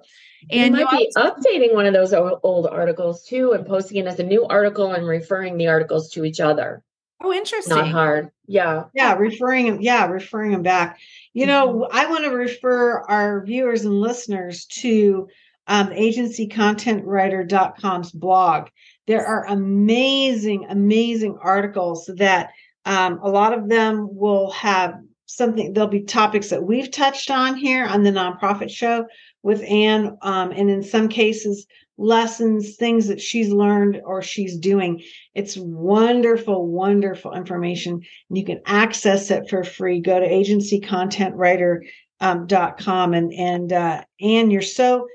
and 0.50 0.74
you 0.74 0.84
might 0.84 0.98
be 0.98 1.12
updating 1.16 1.74
one 1.74 1.86
of 1.86 1.92
those 1.92 2.12
old 2.14 2.66
articles 2.66 3.24
too 3.26 3.52
and 3.52 3.64
posting 3.66 3.98
it 3.98 4.06
as 4.06 4.18
a 4.18 4.24
new 4.24 4.46
article 4.46 4.92
and 4.92 5.06
referring 5.06 5.58
the 5.58 5.68
articles 5.68 6.10
to 6.12 6.24
each 6.24 6.40
other. 6.40 6.82
Oh 7.22 7.30
interesting. 7.32 7.76
not 7.76 7.88
hard. 7.88 8.30
Yeah. 8.46 8.84
Yeah 8.94 9.12
referring 9.14 9.66
them 9.66 9.82
yeah 9.82 10.06
referring 10.06 10.52
them 10.52 10.62
back. 10.62 10.98
You 11.34 11.44
know 11.46 11.68
mm-hmm. 11.68 11.96
i 11.96 12.06
want 12.06 12.24
to 12.24 12.30
refer 12.30 13.02
our 13.02 13.44
viewers 13.44 13.84
and 13.84 14.00
listeners 14.00 14.64
to 14.66 15.28
um, 15.66 15.90
agencycontentwriter.com's 15.90 18.10
blog 18.10 18.68
there 19.10 19.26
are 19.26 19.44
amazing, 19.46 20.66
amazing 20.70 21.36
articles 21.42 22.08
that 22.16 22.50
um, 22.84 23.18
a 23.24 23.28
lot 23.28 23.52
of 23.52 23.68
them 23.68 24.08
will 24.12 24.52
have 24.52 24.94
something, 25.26 25.72
there'll 25.72 25.90
be 25.90 26.02
topics 26.02 26.50
that 26.50 26.62
we've 26.62 26.92
touched 26.92 27.28
on 27.28 27.56
here 27.56 27.84
on 27.86 28.04
the 28.04 28.12
nonprofit 28.12 28.70
show 28.70 29.04
with 29.42 29.64
Anne. 29.64 30.16
Um, 30.22 30.52
and 30.52 30.70
in 30.70 30.84
some 30.84 31.08
cases, 31.08 31.66
lessons, 31.98 32.76
things 32.76 33.08
that 33.08 33.20
she's 33.20 33.50
learned 33.50 34.00
or 34.04 34.22
she's 34.22 34.56
doing. 34.56 35.02
It's 35.34 35.56
wonderful, 35.56 36.68
wonderful 36.68 37.32
information. 37.32 37.94
And 37.94 38.38
you 38.38 38.44
can 38.44 38.60
access 38.64 39.32
it 39.32 39.50
for 39.50 39.64
free. 39.64 40.00
Go 40.00 40.20
to 40.20 40.28
agencycontentwriter.com. 40.28 41.88
Um, 42.22 43.14
and, 43.14 43.32
and, 43.32 43.72
uh, 43.72 44.04
Anne, 44.20 44.52
you're 44.52 44.62
so, 44.62 45.08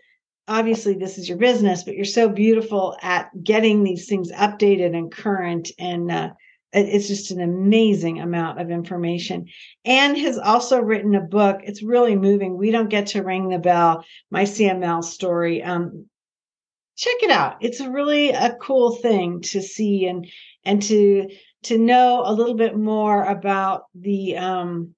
obviously 0.47 0.93
this 0.93 1.17
is 1.17 1.27
your 1.27 1.37
business, 1.37 1.83
but 1.83 1.95
you're 1.95 2.05
so 2.05 2.29
beautiful 2.29 2.97
at 3.01 3.29
getting 3.43 3.83
these 3.83 4.07
things 4.07 4.31
updated 4.31 4.95
and 4.95 5.11
current. 5.11 5.71
And 5.79 6.11
uh, 6.11 6.29
it's 6.73 7.07
just 7.07 7.31
an 7.31 7.41
amazing 7.41 8.19
amount 8.19 8.59
of 8.59 8.69
information. 8.69 9.47
Anne 9.85 10.15
has 10.15 10.37
also 10.37 10.79
written 10.81 11.15
a 11.15 11.21
book. 11.21 11.61
It's 11.63 11.81
really 11.81 12.15
moving. 12.15 12.57
We 12.57 12.71
don't 12.71 12.89
get 12.89 13.07
to 13.07 13.23
ring 13.23 13.49
the 13.49 13.59
bell. 13.59 14.03
My 14.29 14.43
CML 14.43 15.03
story. 15.03 15.63
Um, 15.63 16.07
check 16.97 17.15
it 17.23 17.31
out. 17.31 17.57
It's 17.61 17.81
really 17.81 18.29
a 18.29 18.55
cool 18.61 18.95
thing 18.95 19.41
to 19.41 19.61
see 19.61 20.05
and 20.07 20.27
and 20.63 20.81
to 20.83 21.29
to 21.63 21.77
know 21.77 22.23
a 22.25 22.33
little 22.33 22.55
bit 22.55 22.77
more 22.77 23.23
about 23.23 23.85
the 23.95 24.37
um, 24.37 24.95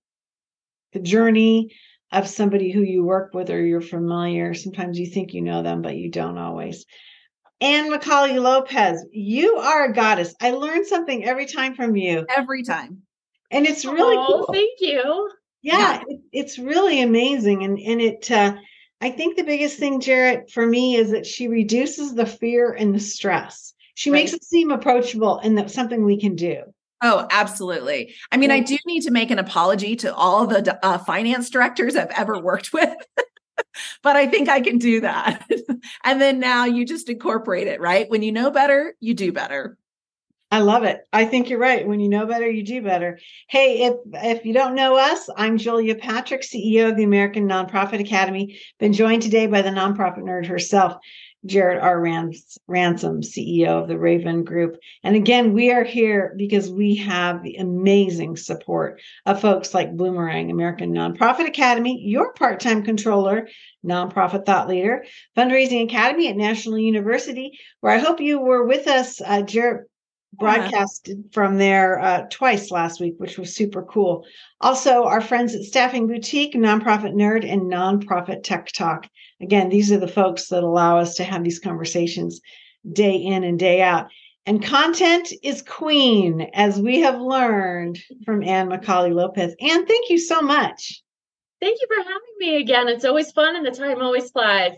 the 0.94 1.00
journey 1.00 1.74
of 2.12 2.28
somebody 2.28 2.72
who 2.72 2.82
you 2.82 3.04
work 3.04 3.34
with 3.34 3.50
or 3.50 3.64
you're 3.66 3.82
familiar. 3.82 4.54
Sometimes 4.54 5.00
you 5.00 5.08
think 5.08 5.34
you 5.34 5.42
know 5.42 5.64
them, 5.64 5.82
but 5.82 5.96
you 5.96 6.10
don't 6.10 6.38
always. 6.38 6.86
Anne 7.60 7.92
McAuley 7.92 8.42
Lopez, 8.42 9.04
you 9.12 9.58
are 9.58 9.86
a 9.86 9.94
goddess. 9.94 10.36
I 10.42 10.52
learn 10.52 10.86
something 10.86 11.26
every 11.26 11.48
time 11.48 11.76
from 11.76 11.96
you. 11.96 12.26
Every 12.36 12.64
time. 12.64 13.02
And 13.50 13.66
it's 13.66 13.86
really 13.86 14.18
oh, 14.18 14.46
cool. 14.46 14.54
Thank 14.54 14.80
you. 14.80 15.32
Yeah, 15.62 15.78
yeah. 15.80 16.04
It, 16.08 16.20
it's 16.32 16.60
really 16.60 17.02
amazing. 17.02 17.64
And 17.64 17.80
and 17.80 18.02
it 18.02 18.30
uh 18.30 18.58
I 19.00 19.12
think 19.12 19.36
the 19.36 19.44
biggest 19.44 19.78
thing, 19.78 20.00
Jarrett, 20.00 20.52
for 20.52 20.66
me 20.66 20.96
is 20.96 21.12
that 21.12 21.26
she 21.26 21.48
reduces 21.48 22.14
the 22.14 22.26
fear 22.26 22.74
and 22.74 22.94
the 22.94 23.00
stress. 23.00 23.74
She 23.96 24.12
right. 24.12 24.20
makes 24.20 24.34
it 24.34 24.44
seem 24.44 24.72
approachable 24.72 25.40
and 25.40 25.58
that 25.58 25.72
something 25.72 26.04
we 26.04 26.20
can 26.20 26.36
do. 26.36 26.64
Oh, 27.02 27.28
absolutely. 27.30 28.16
I 28.32 28.38
mean, 28.38 28.50
I 28.50 28.60
do 28.60 28.78
need 28.86 29.02
to 29.02 29.12
make 29.12 29.30
an 29.30 29.40
apology 29.40 29.96
to 29.98 30.14
all 30.14 30.48
the 30.48 30.80
uh, 30.84 30.98
finance 31.00 31.50
directors 31.50 31.96
I've 31.96 32.10
ever 32.12 32.40
worked 32.40 32.74
with, 32.74 32.96
but 34.04 34.16
I 34.16 34.26
think 34.28 34.50
I 34.50 34.62
can 34.62 34.80
do 34.80 35.02
that. 35.02 35.48
and 36.04 36.20
then 36.20 36.40
now 36.40 36.66
you 36.66 36.86
just 36.86 37.10
incorporate 37.10 37.68
it, 37.68 37.80
right? 37.80 38.10
When 38.10 38.24
you 38.24 38.32
know 38.32 38.50
better, 38.50 38.96
you 39.00 39.14
do 39.14 39.32
better. 39.32 39.78
I 40.50 40.60
love 40.60 40.86
it. 40.86 41.02
I 41.12 41.26
think 41.26 41.50
you're 41.50 41.60
right. 41.60 41.86
When 41.86 42.00
you 42.00 42.08
know 42.08 42.26
better, 42.26 42.50
you 42.50 42.64
do 42.64 42.82
better. 42.82 43.20
Hey, 43.50 43.84
if 43.84 43.96
if 44.14 44.46
you 44.46 44.54
don't 44.54 44.76
know 44.76 44.96
us, 44.96 45.30
I'm 45.36 45.58
Julia 45.58 45.96
Patrick, 45.96 46.42
CEO 46.42 46.90
of 46.90 46.96
the 46.96 47.04
American 47.04 47.50
Nonprofit 47.50 48.00
Academy. 48.00 48.58
Been 48.80 48.94
joined 48.94 49.24
today 49.24 49.48
by 49.48 49.62
the 49.62 49.72
nonprofit 49.72 50.20
nerd 50.20 50.48
herself, 50.48 50.96
Jarrett 51.48 51.82
R. 51.82 52.00
Rans- 52.00 52.58
Ransom, 52.68 53.22
CEO 53.22 53.82
of 53.82 53.88
the 53.88 53.98
Raven 53.98 54.44
Group. 54.44 54.78
And 55.04 55.16
again, 55.16 55.54
we 55.54 55.72
are 55.72 55.84
here 55.84 56.34
because 56.38 56.70
we 56.70 56.96
have 56.96 57.44
the 57.44 57.56
amazing 57.56 58.38
support 58.38 59.02
of 59.26 59.42
folks 59.42 59.74
like 59.74 59.96
Bloomerang, 59.96 60.52
American 60.52 60.94
Nonprofit 60.94 61.48
Academy, 61.48 62.00
your 62.04 62.34
part 62.34 62.60
time 62.60 62.84
controller, 62.84 63.48
nonprofit 63.86 64.46
thought 64.46 64.68
leader, 64.68 65.06
Fundraising 65.36 65.86
Academy 65.86 66.28
at 66.28 66.38
National 66.38 66.78
University, 66.78 67.58
where 67.80 67.94
I 67.94 68.00
hope 68.00 68.20
you 68.20 68.40
were 68.40 68.66
with 68.66 68.88
us, 68.88 69.22
uh, 69.26 69.42
Jarrett 69.42 69.90
broadcasted 70.34 71.26
from 71.32 71.58
there 71.58 72.00
uh, 72.00 72.26
twice 72.30 72.72
last 72.72 73.00
week, 73.00 73.16
which 73.18 73.38
was 73.38 73.56
super 73.56 73.84
cool. 73.84 74.26
Also, 74.62 75.06
our 75.06 75.22
friends 75.22 75.56
at 75.56 75.64
Staffing 75.64 76.08
Boutique, 76.08 76.54
Nonprofit 76.54 77.14
Nerd, 77.14 77.50
and 77.50 77.64
Nonprofit 77.64 78.44
Tech 78.44 78.68
Talk. 78.72 79.08
Again, 79.42 79.70
these 79.70 79.92
are 79.92 80.00
the 80.00 80.08
folks 80.08 80.48
that 80.48 80.64
allow 80.64 80.98
us 80.98 81.16
to 81.16 81.24
have 81.24 81.44
these 81.44 81.60
conversations 81.60 82.42
day 82.92 83.16
in 83.16 83.44
and 83.44 83.58
day 83.60 83.82
out. 83.82 84.10
And 84.46 84.64
content 84.64 85.34
is 85.44 85.62
queen, 85.62 86.50
as 86.54 86.80
we 86.80 87.02
have 87.02 87.20
learned 87.20 88.00
from 88.24 88.44
Anne 88.44 88.70
McAuley 88.70 89.14
Lopez. 89.14 89.54
Anne, 89.60 89.86
thank 89.86 90.10
you 90.10 90.18
so 90.18 90.42
much. 90.42 91.04
Thank 91.60 91.80
you 91.82 91.88
for 91.88 92.02
having 92.02 92.36
me 92.40 92.56
again. 92.58 92.88
It's 92.88 93.04
always 93.04 93.32
fun 93.32 93.56
and 93.56 93.66
the 93.66 93.72
time 93.72 94.02
always 94.02 94.32
flies. 94.32 94.78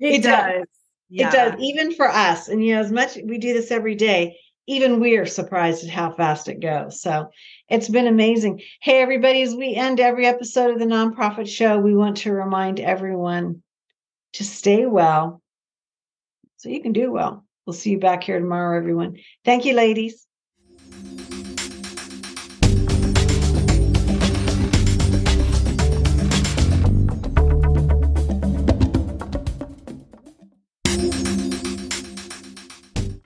It, 0.00 0.14
it 0.14 0.22
does. 0.22 0.52
does. 0.52 0.66
Yeah. 1.10 1.28
It 1.28 1.32
does, 1.32 1.60
even 1.60 1.94
for 1.94 2.08
us. 2.08 2.48
And 2.48 2.64
you 2.64 2.74
know, 2.74 2.80
as 2.80 2.90
much 2.90 3.18
we 3.24 3.36
do 3.36 3.52
this 3.52 3.70
every 3.70 3.94
day, 3.94 4.38
even 4.66 5.00
we're 5.00 5.26
surprised 5.26 5.84
at 5.84 5.90
how 5.90 6.12
fast 6.12 6.48
it 6.48 6.60
goes. 6.60 7.00
So 7.00 7.30
it's 7.68 7.88
been 7.88 8.06
amazing. 8.06 8.62
Hey, 8.80 9.02
everybody, 9.02 9.42
as 9.42 9.54
we 9.54 9.74
end 9.74 10.00
every 10.00 10.26
episode 10.26 10.72
of 10.72 10.78
the 10.78 10.86
Nonprofit 10.86 11.48
Show, 11.48 11.78
we 11.78 11.94
want 11.94 12.18
to 12.18 12.32
remind 12.32 12.80
everyone 12.80 13.62
to 14.34 14.44
stay 14.44 14.86
well 14.86 15.42
so 16.56 16.68
you 16.68 16.80
can 16.80 16.92
do 16.92 17.12
well. 17.12 17.44
We'll 17.66 17.74
see 17.74 17.90
you 17.90 17.98
back 17.98 18.24
here 18.24 18.38
tomorrow, 18.38 18.76
everyone. 18.76 19.18
Thank 19.44 19.64
you, 19.64 19.74
ladies. 19.74 20.26